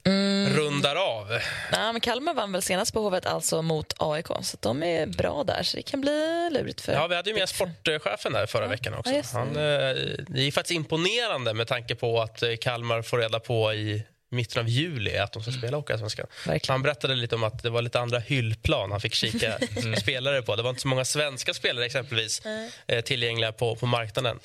[0.04, 0.56] mm.
[0.56, 1.28] rundar av?
[1.72, 5.44] Nej, men Kalmar vann väl senast på Hovet alltså mot AIK, så de är bra
[5.44, 5.62] där.
[5.62, 6.92] Så det kan bli lurigt för...
[6.92, 8.68] Ja, vi hade ju med sportchefen där förra ja.
[8.68, 9.12] veckan också.
[9.12, 9.96] Ja, Han, eh,
[10.28, 14.62] det är faktiskt imponerande med tanke på att eh, Kalmar får reda på i mitten
[14.62, 16.26] av juli att de ska spela Hockeyallsvenskan.
[16.68, 19.96] Han berättade lite om att det var lite andra hyllplan han fick kika mm.
[19.96, 20.56] spelare på.
[20.56, 23.02] Det var inte så många svenska spelare exempelvis mm.
[23.02, 24.38] tillgängliga på, på marknaden.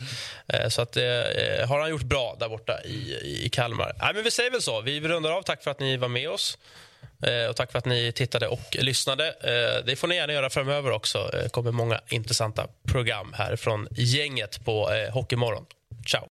[0.48, 1.04] Eh, så att, eh,
[1.68, 3.96] har han gjort bra där borta i, i Kalmar.
[4.00, 4.82] Nej, men vi säger väl så.
[4.82, 5.42] Vi rundar av.
[5.42, 6.58] Tack för att ni var med oss.
[7.50, 9.36] Och tack för att ni tittade och lyssnade.
[9.86, 11.30] Det får ni gärna göra framöver också.
[11.34, 15.66] Det kommer många intressanta program här från gänget på Hockeymorgon.
[16.08, 16.33] Ciao!